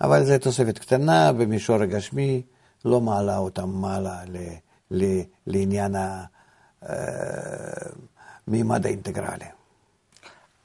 אבל 0.00 0.24
זו 0.24 0.38
תוספת 0.38 0.78
קטנה 0.78 1.32
במישור 1.32 1.82
הגשמי, 1.82 2.42
לא 2.84 3.00
מעלה 3.00 3.38
אותם 3.38 3.70
מעלה 3.70 4.20
ל, 4.26 4.36
ל, 4.90 5.20
לעניין 5.46 5.94
המימד 8.46 8.86
אה, 8.86 8.90
האינטגרלי. 8.90 9.44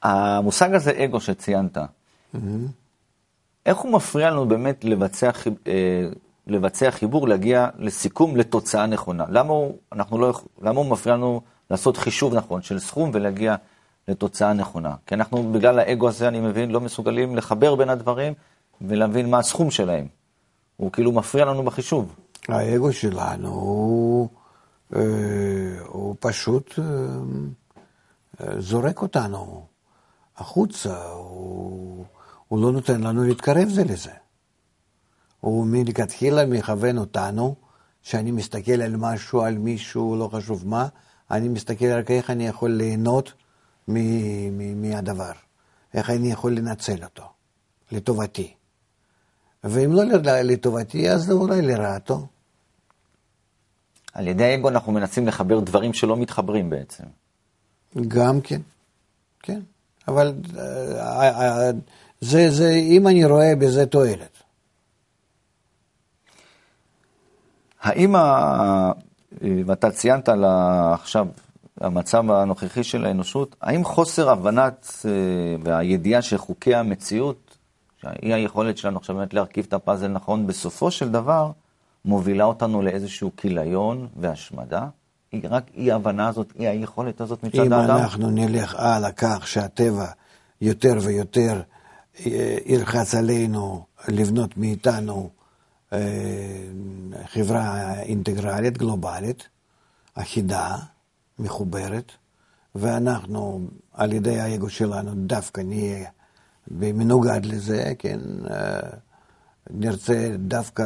המושג 0.03 0.73
הזה, 0.73 1.03
אגו 1.03 1.19
שציינת, 1.19 1.77
mm-hmm. 1.77 2.37
איך 3.65 3.77
הוא 3.77 3.91
מפריע 3.91 4.29
לנו 4.29 4.47
באמת 4.47 4.85
לבצע 4.85 5.29
אה, 5.67 6.07
לבצע 6.47 6.91
חיבור, 6.91 7.27
להגיע 7.27 7.67
לסיכום, 7.77 8.37
לתוצאה 8.37 8.85
נכונה. 8.85 9.25
למה 9.29 9.53
הוא, 9.53 9.77
אנחנו 9.91 10.17
לא, 10.17 10.33
למה 10.61 10.79
הוא 10.79 10.89
מפריע 10.89 11.15
לנו 11.15 11.41
לעשות 11.71 11.97
חישוב 11.97 12.33
נכון 12.33 12.61
של 12.61 12.79
סכום 12.79 13.11
ולהגיע 13.13 13.55
לתוצאה 14.07 14.53
נכונה? 14.53 14.95
כי 15.05 15.15
אנחנו, 15.15 15.51
בגלל 15.51 15.79
האגו 15.79 16.07
הזה, 16.07 16.27
אני 16.27 16.39
מבין, 16.39 16.71
לא 16.71 16.81
מסוגלים 16.81 17.35
לחבר 17.35 17.75
בין 17.75 17.89
הדברים 17.89 18.33
ולהבין 18.81 19.29
מה 19.29 19.39
הסכום 19.39 19.71
שלהם. 19.71 20.07
הוא 20.77 20.91
כאילו 20.91 21.11
מפריע 21.11 21.45
לנו 21.45 21.63
בחישוב. 21.63 22.15
האגו 22.47 22.93
שלנו 22.93 23.49
הוא, 23.49 24.29
אה, 24.95 25.01
הוא 25.87 26.15
פשוט 26.19 26.79
אה, 26.79 28.59
זורק 28.59 29.01
אותנו 29.01 29.65
החוצה, 30.37 31.03
הוא, 31.11 32.05
הוא 32.47 32.61
לא 32.61 32.71
נותן 32.71 33.01
לנו 33.01 33.23
להתקרב 33.23 33.69
זה 33.69 33.83
לזה. 33.83 34.22
הוא 35.43 35.65
מלכתחילה 35.65 36.45
מכוון 36.45 36.97
אותנו, 36.97 37.55
שאני 38.01 38.31
מסתכל 38.31 38.81
על 38.81 38.95
משהו, 38.97 39.41
על 39.41 39.57
מישהו, 39.57 40.15
לא 40.15 40.29
חשוב 40.33 40.67
מה, 40.67 40.87
אני 41.31 41.49
מסתכל 41.49 41.85
על 41.85 42.03
איך 42.09 42.29
אני 42.29 42.47
יכול 42.47 42.71
ליהנות 42.71 43.33
מהדבר, 44.75 45.31
איך 45.93 46.09
אני 46.09 46.31
יכול 46.31 46.55
לנצל 46.55 47.03
אותו, 47.03 47.23
לטובתי. 47.91 48.53
ואם 49.63 49.93
לא 49.93 50.03
לטובתי, 50.43 51.09
אז 51.09 51.31
אולי 51.31 51.61
לרעתו. 51.61 52.27
על 54.13 54.27
ידי 54.27 54.43
האגו 54.43 54.69
אנחנו 54.69 54.91
מנסים 54.91 55.27
לחבר 55.27 55.59
דברים 55.59 55.93
שלא 55.93 56.17
מתחברים 56.17 56.69
בעצם. 56.69 57.03
גם 58.07 58.41
כן, 58.41 58.61
כן. 59.41 59.59
אבל 60.07 60.33
אה, 60.57 61.29
אה, 61.29 61.71
זה, 62.21 62.51
זה, 62.51 62.69
אם 62.69 63.07
אני 63.07 63.25
רואה 63.25 63.55
בזה 63.55 63.85
תועלת. 63.85 64.42
האם, 67.83 68.15
ה... 68.15 68.91
ואתה 69.65 69.91
ציינת 69.91 70.29
על 70.29 70.45
עכשיו 70.93 71.27
המצב 71.81 72.31
הנוכחי 72.31 72.83
של 72.83 73.05
האנושות, 73.05 73.55
האם 73.61 73.83
חוסר 73.83 74.29
הבנת 74.29 74.87
אה, 75.05 75.11
והידיעה 75.63 76.21
של 76.21 76.37
חוקי 76.37 76.75
המציאות, 76.75 77.57
שהיא 78.01 78.33
היכולת 78.33 78.77
שלנו 78.77 78.97
עכשיו 78.97 79.15
באמת 79.15 79.33
להרכיב 79.33 79.65
את 79.67 79.73
הפאזל 79.73 80.07
נכון, 80.07 80.47
בסופו 80.47 80.91
של 80.91 81.11
דבר 81.11 81.51
מובילה 82.05 82.43
אותנו 82.43 82.81
לאיזשהו 82.81 83.31
כיליון 83.37 84.07
והשמדה? 84.15 84.87
רק 85.43 85.63
אי 85.75 85.91
ההבנה 85.91 86.27
הזאת, 86.27 86.53
אי 86.59 86.67
היכולת 86.67 87.21
הזאת 87.21 87.43
מצד 87.43 87.59
האדם? 87.59 87.73
אם 87.73 87.89
אנחנו 87.89 88.29
נלך 88.29 88.75
הלאה 88.75 89.11
כך 89.11 89.47
שהטבע 89.47 90.05
יותר 90.61 90.93
ויותר 91.01 91.61
ירחץ 92.65 93.15
עלינו 93.15 93.85
לבנות 94.07 94.57
מאיתנו 94.57 95.29
אה, 95.29 95.42
חברה 97.25 97.99
אינטגרלית, 97.99 98.77
גלובלית, 98.77 99.47
אחידה, 100.13 100.77
מחוברת, 101.39 102.11
ואנחנו, 102.75 103.67
על 103.93 104.13
ידי 104.13 104.39
האגו 104.39 104.69
שלנו, 104.69 105.11
דווקא 105.15 105.61
נהיה 105.61 106.09
מנוגד 106.71 107.45
לזה, 107.45 107.93
כן, 107.99 108.19
אה, 108.49 108.79
נרצה 109.69 110.35
דווקא 110.39 110.83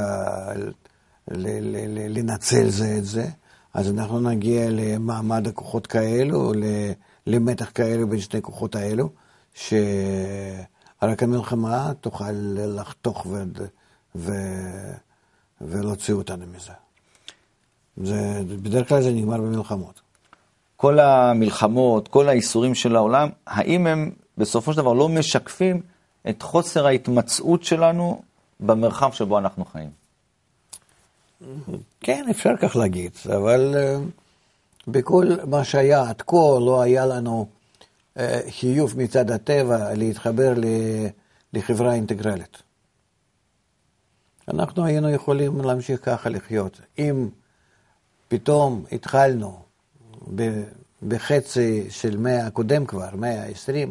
לנצל 2.09 2.69
זה 2.69 2.95
את 2.97 3.05
זה, 3.05 3.27
אז 3.73 3.89
אנחנו 3.89 4.19
נגיע 4.19 4.69
למעמד 4.69 5.47
הכוחות 5.47 5.87
כאלו, 5.87 6.51
למתח 7.27 7.71
כאלו 7.75 8.09
בין 8.09 8.19
שני 8.19 8.41
כוחות 8.41 8.75
האלו, 8.75 9.09
שרק 9.53 11.23
המלחמה 11.23 11.91
תוכל 12.01 12.31
לחתוך 12.51 13.25
ו... 13.25 13.43
ו... 14.17 14.31
ולהוציא 15.61 16.13
אותנו 16.13 16.45
מזה. 16.55 16.71
זה, 17.97 18.41
בדרך 18.61 18.89
כלל 18.89 19.01
זה 19.01 19.11
נגמר 19.11 19.37
במלחמות. 19.37 20.01
כל 20.75 20.99
המלחמות, 20.99 22.07
כל 22.07 22.29
האיסורים 22.29 22.75
של 22.75 22.95
העולם, 22.95 23.29
האם 23.47 23.87
הם 23.87 24.11
בסופו 24.37 24.73
של 24.73 24.77
דבר 24.77 24.93
לא 24.93 25.09
משקפים 25.09 25.81
את 26.29 26.41
חוסר 26.41 26.87
ההתמצאות 26.87 27.63
שלנו 27.63 28.21
במרחב 28.59 29.11
שבו 29.11 29.37
אנחנו 29.37 29.65
חיים? 29.65 29.89
כן, 32.01 32.25
אפשר 32.29 32.57
כך 32.61 32.75
להגיד, 32.75 33.11
אבל 33.25 33.75
uh, 33.75 34.01
בכל 34.87 35.27
מה 35.47 35.63
שהיה 35.63 36.09
עד 36.09 36.21
כה 36.21 36.59
לא 36.59 36.81
היה 36.81 37.05
לנו 37.05 37.47
uh, 38.15 38.19
חיוב 38.49 38.93
מצד 38.97 39.31
הטבע 39.31 39.93
להתחבר 39.93 40.53
לחברה 41.53 41.93
אינטגרלית. 41.93 42.66
אנחנו 44.53 44.85
היינו 44.85 45.09
יכולים 45.09 45.61
להמשיך 45.61 46.05
ככה 46.05 46.29
לחיות. 46.29 46.81
אם 46.99 47.29
פתאום 48.27 48.85
התחלנו 48.91 49.59
בחצי 51.07 51.87
של 51.89 52.17
מאה 52.17 52.47
הקודם 52.47 52.85
כבר, 52.85 53.09
מאה 53.15 53.43
ה-20, 53.43 53.89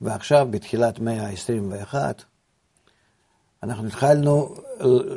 ועכשיו 0.00 0.48
בתחילת 0.50 0.98
מאה 0.98 1.26
ה-21, 1.28 1.94
אנחנו 3.62 3.86
התחלנו 3.86 4.54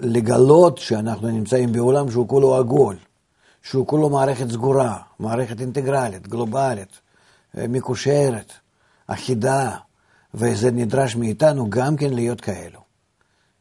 לגלות 0.02 0.78
שאנחנו 0.78 1.28
נמצאים 1.28 1.72
בעולם 1.72 2.12
שהוא 2.12 2.28
כולו 2.28 2.56
עגול, 2.56 2.96
שהוא 3.62 3.88
כולו 3.88 4.10
מערכת 4.10 4.50
סגורה, 4.50 4.98
מערכת 5.20 5.62
אינטגרלית, 5.62 6.28
גלובלית, 6.28 7.00
מקושרת, 7.56 8.54
אחידה, 9.08 9.78
וזה 10.34 10.72
נדרש 10.72 11.16
מאיתנו 11.16 11.70
גם 11.70 11.96
כן 11.96 12.14
להיות 12.14 12.42
כאלו. 12.42 12.89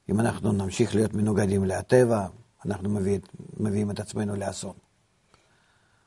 אם 0.09 0.21
אנחנו 0.21 0.53
נמשיך 0.53 0.95
להיות 0.95 1.15
מנוגדים 1.15 1.65
לטבע, 1.65 2.27
אנחנו 2.67 2.89
מביא, 2.89 3.19
מביאים 3.57 3.91
את 3.91 4.01
עצמנו 4.01 4.37
לאסון. 4.37 4.75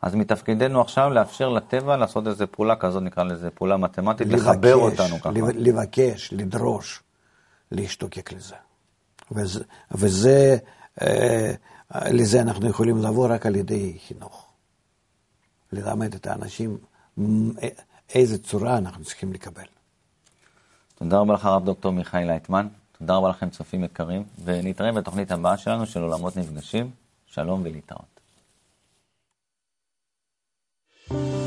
אז 0.01 0.15
מתפקידנו 0.15 0.81
עכשיו 0.81 1.09
לאפשר 1.09 1.49
לטבע 1.49 1.97
לעשות 1.97 2.27
איזו 2.27 2.45
פעולה 2.51 2.75
כזאת, 2.75 3.03
נקרא 3.03 3.23
לזה 3.23 3.49
פעולה 3.49 3.77
מתמטית, 3.77 4.27
לבקש, 4.27 4.41
לחבר 4.41 4.75
אותנו 4.75 5.19
ככה. 5.19 5.31
לבקש, 5.55 6.33
לדרוש, 6.33 7.03
להשתוקק 7.71 8.33
לזה. 8.33 8.55
וזה, 9.31 9.63
וזה 9.91 10.57
אה, 11.01 11.53
לזה 12.11 12.41
אנחנו 12.41 12.69
יכולים 12.69 12.97
לבוא 12.97 13.27
רק 13.29 13.45
על 13.45 13.55
ידי 13.55 13.97
חינוך. 14.07 14.47
ללמד 15.71 16.15
את 16.15 16.27
האנשים 16.27 16.77
איזה 18.09 18.37
צורה 18.37 18.77
אנחנו 18.77 19.03
צריכים 19.03 19.33
לקבל. 19.33 19.65
תודה 20.95 21.17
רבה 21.17 21.33
לך, 21.33 21.45
הרב 21.45 21.65
דוקטור 21.65 21.91
מיכאל 21.91 22.27
לייטמן. 22.27 22.67
תודה 23.01 23.15
רבה 23.15 23.29
לכם, 23.29 23.49
צופים 23.49 23.83
יקרים, 23.83 24.23
ונתראה 24.43 24.91
בתוכנית 24.91 25.31
הבאה 25.31 25.57
שלנו 25.57 25.85
של 25.85 26.01
עולמות 26.01 26.37
נפגשים. 26.37 26.91
שלום 27.25 27.61
ולהתראות. 27.63 28.19
thank 31.09 31.35
you 31.35 31.40